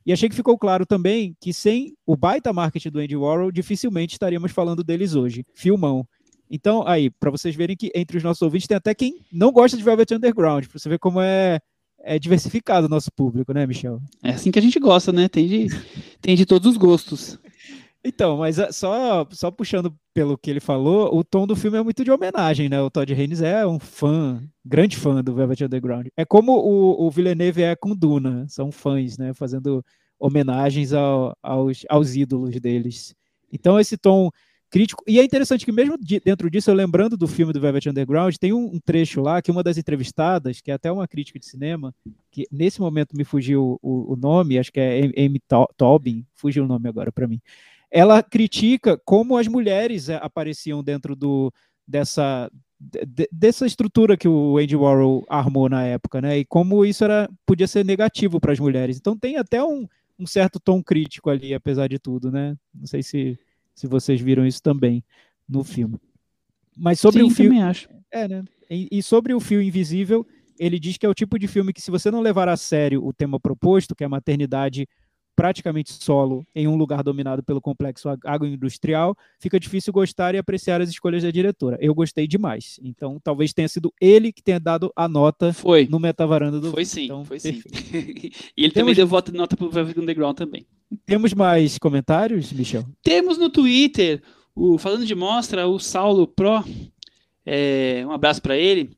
[0.06, 4.14] E achei que ficou claro também que sem o baita marketing do Andy Warhol, dificilmente
[4.14, 5.44] estaríamos falando deles hoje.
[5.56, 6.08] Filmão.
[6.50, 9.76] Então, aí, para vocês verem que entre os nossos ouvintes tem até quem não gosta
[9.76, 11.60] de Velvet Underground, para você ver como é,
[12.00, 14.00] é diversificado o nosso público, né, Michel?
[14.24, 15.28] É assim que a gente gosta, né?
[15.28, 15.68] Tem de,
[16.22, 17.40] tem de todos os gostos.
[18.08, 21.82] Então, mas ah, só, só puxando pelo que ele falou, o tom do filme é
[21.82, 22.80] muito de homenagem, né?
[22.80, 26.08] O Todd Haynes é um fã, grande fã do Velvet Underground.
[26.16, 29.34] É como o, o Villeneuve é com Duna, são fãs, né?
[29.34, 29.84] Fazendo
[30.20, 33.16] homenagens ao- aos, aos ídolos deles.
[33.52, 34.30] Então, esse tom
[34.70, 35.04] crítico.
[35.08, 38.36] E é interessante que, mesmo de- dentro disso, eu lembrando do filme do Velvet Underground,
[38.36, 41.46] tem um, um trecho lá que uma das entrevistadas, que é até uma crítica de
[41.48, 41.94] cinema,
[42.30, 45.42] que nesse momento me fugiu o, o nome, acho que é Amy-
[45.76, 47.42] Tobin, fugiu o nome agora para mim
[47.92, 51.52] ela critica como as mulheres eh, apareciam dentro do,
[51.88, 56.40] dessa, de- dessa estrutura que o Andy Warhol armou na época, né?
[56.40, 58.98] E como isso era, podia ser negativo para as mulheres.
[58.98, 59.88] Então tem até um,
[60.20, 62.56] um certo tom crítico ali, apesar de tudo, né?
[62.74, 63.40] Não sei se,
[63.74, 65.04] se vocês viram isso também
[65.48, 66.00] no filme.
[66.76, 67.62] Mas sobre Sim, o filme.
[67.62, 67.88] acho.
[68.12, 68.44] É, né?
[68.70, 70.26] E, e sobre o fio invisível,
[70.58, 73.06] ele diz que é o tipo de filme que, se você não levar a sério
[73.06, 74.88] o tema proposto, que é a maternidade
[75.36, 80.82] praticamente solo em um lugar dominado pelo complexo ag- agroindustrial, fica difícil gostar e apreciar
[80.82, 81.78] as escolhas da diretora.
[81.82, 82.80] Eu gostei demais.
[82.84, 85.88] Então, talvez tenha sido ele que tenha dado a nota Foi.
[85.90, 87.62] no metavaranda do Foi sim, Então, foi sim.
[87.62, 87.74] perfeito.
[88.56, 90.66] e ele Temos- também deu voto de nota pro Velvet Underground também.
[91.06, 92.86] Temos mais comentários, Michel?
[93.04, 94.22] Temos no Twitter,
[94.56, 96.64] o, falando de mostra, o Saulo Pro,
[97.46, 98.92] é, um abraço pra ele,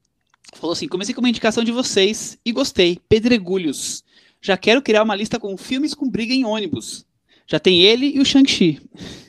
[0.53, 4.03] falou assim, comecei com uma indicação de vocês e gostei, Pedregulhos.
[4.41, 7.05] Já quero criar uma lista com filmes com briga em ônibus.
[7.49, 8.79] Já tem ele e o Shang-Chi.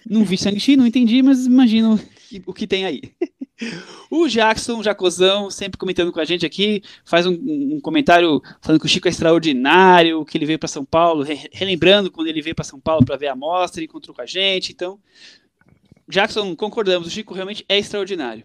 [0.08, 1.98] Não vi Shang-Chi, não entendi, mas imagino
[2.28, 3.02] que- o que tem aí.
[4.08, 8.86] O Jackson, Jacozão, sempre comentando com a gente aqui, faz um, um comentário falando que
[8.86, 12.54] o Chico é extraordinário, que ele veio para São Paulo, re- relembrando quando ele veio
[12.54, 14.70] para São Paulo para ver a mostra, encontrou com a gente.
[14.70, 15.00] Então,
[16.08, 18.44] Jackson, concordamos, o Chico realmente é extraordinário.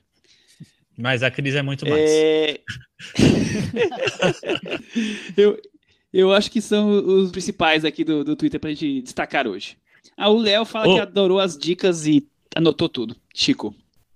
[0.97, 2.09] Mas a Cris é muito mais.
[2.09, 2.59] É...
[5.37, 5.61] eu,
[6.13, 9.77] eu acho que são os principais aqui do, do Twitter pra gente destacar hoje.
[10.15, 10.95] Ah, o Léo fala Ô.
[10.95, 13.15] que adorou as dicas e anotou tudo.
[13.33, 13.75] Chico.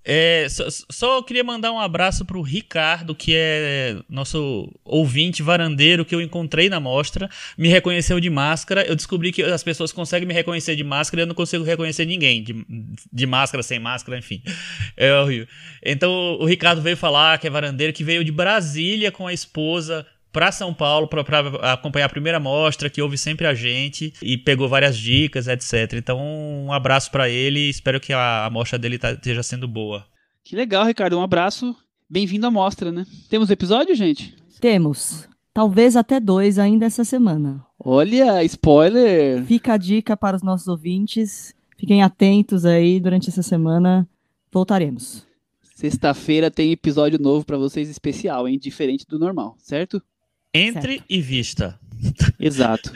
[0.10, 6.15] É, só, só queria mandar um abraço pro Ricardo, que é nosso ouvinte varandeiro que
[6.15, 8.86] eu encontrei na mostra, me reconheceu de máscara.
[8.88, 12.06] Eu descobri que as pessoas conseguem me reconhecer de máscara e eu não consigo reconhecer
[12.06, 12.65] ninguém, de,
[13.11, 14.41] de máscara, sem máscara, enfim.
[14.95, 15.48] É horrível.
[15.84, 20.07] Então o Ricardo veio falar que é varandeiro, que veio de Brasília com a esposa
[20.38, 24.69] para São Paulo para acompanhar a primeira mostra, que ouve sempre a gente e pegou
[24.69, 25.93] várias dicas, etc.
[25.93, 29.68] Então, um abraço para ele e espero que a, a mostra dele tá- esteja sendo
[29.68, 30.05] boa.
[30.43, 31.18] Que legal, Ricardo.
[31.18, 31.76] Um abraço.
[32.07, 33.03] Bem-vindo à mostra, né?
[33.31, 34.35] Temos episódio, gente?
[34.61, 35.27] Temos.
[35.55, 37.65] Talvez até dois ainda essa semana.
[37.80, 39.43] Olha, spoiler.
[39.43, 41.51] Fica a dica para os nossos ouvintes.
[41.80, 44.07] Fiquem atentos aí durante essa semana.
[44.51, 45.26] Voltaremos.
[45.73, 48.59] Sexta-feira tem episódio novo pra vocês especial, hein?
[48.59, 49.99] Diferente do normal, certo?
[50.58, 51.04] Entre Certo.
[51.10, 51.80] e vista.
[52.40, 52.92] Exato.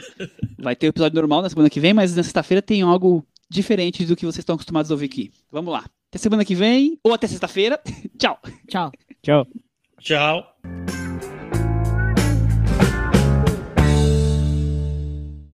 [0.58, 4.04] Vai ter o episódio normal na semana que vem, mas na sexta-feira tem algo diferente
[4.06, 5.30] do que vocês estão acostumados a ouvir aqui.
[5.50, 5.84] Vamos lá.
[6.08, 7.80] Até semana que vem, ou até sexta-feira.
[8.18, 8.38] Tchau.
[8.68, 8.92] Tchau.
[9.22, 9.46] Tchau.
[10.00, 11.11] Tchau.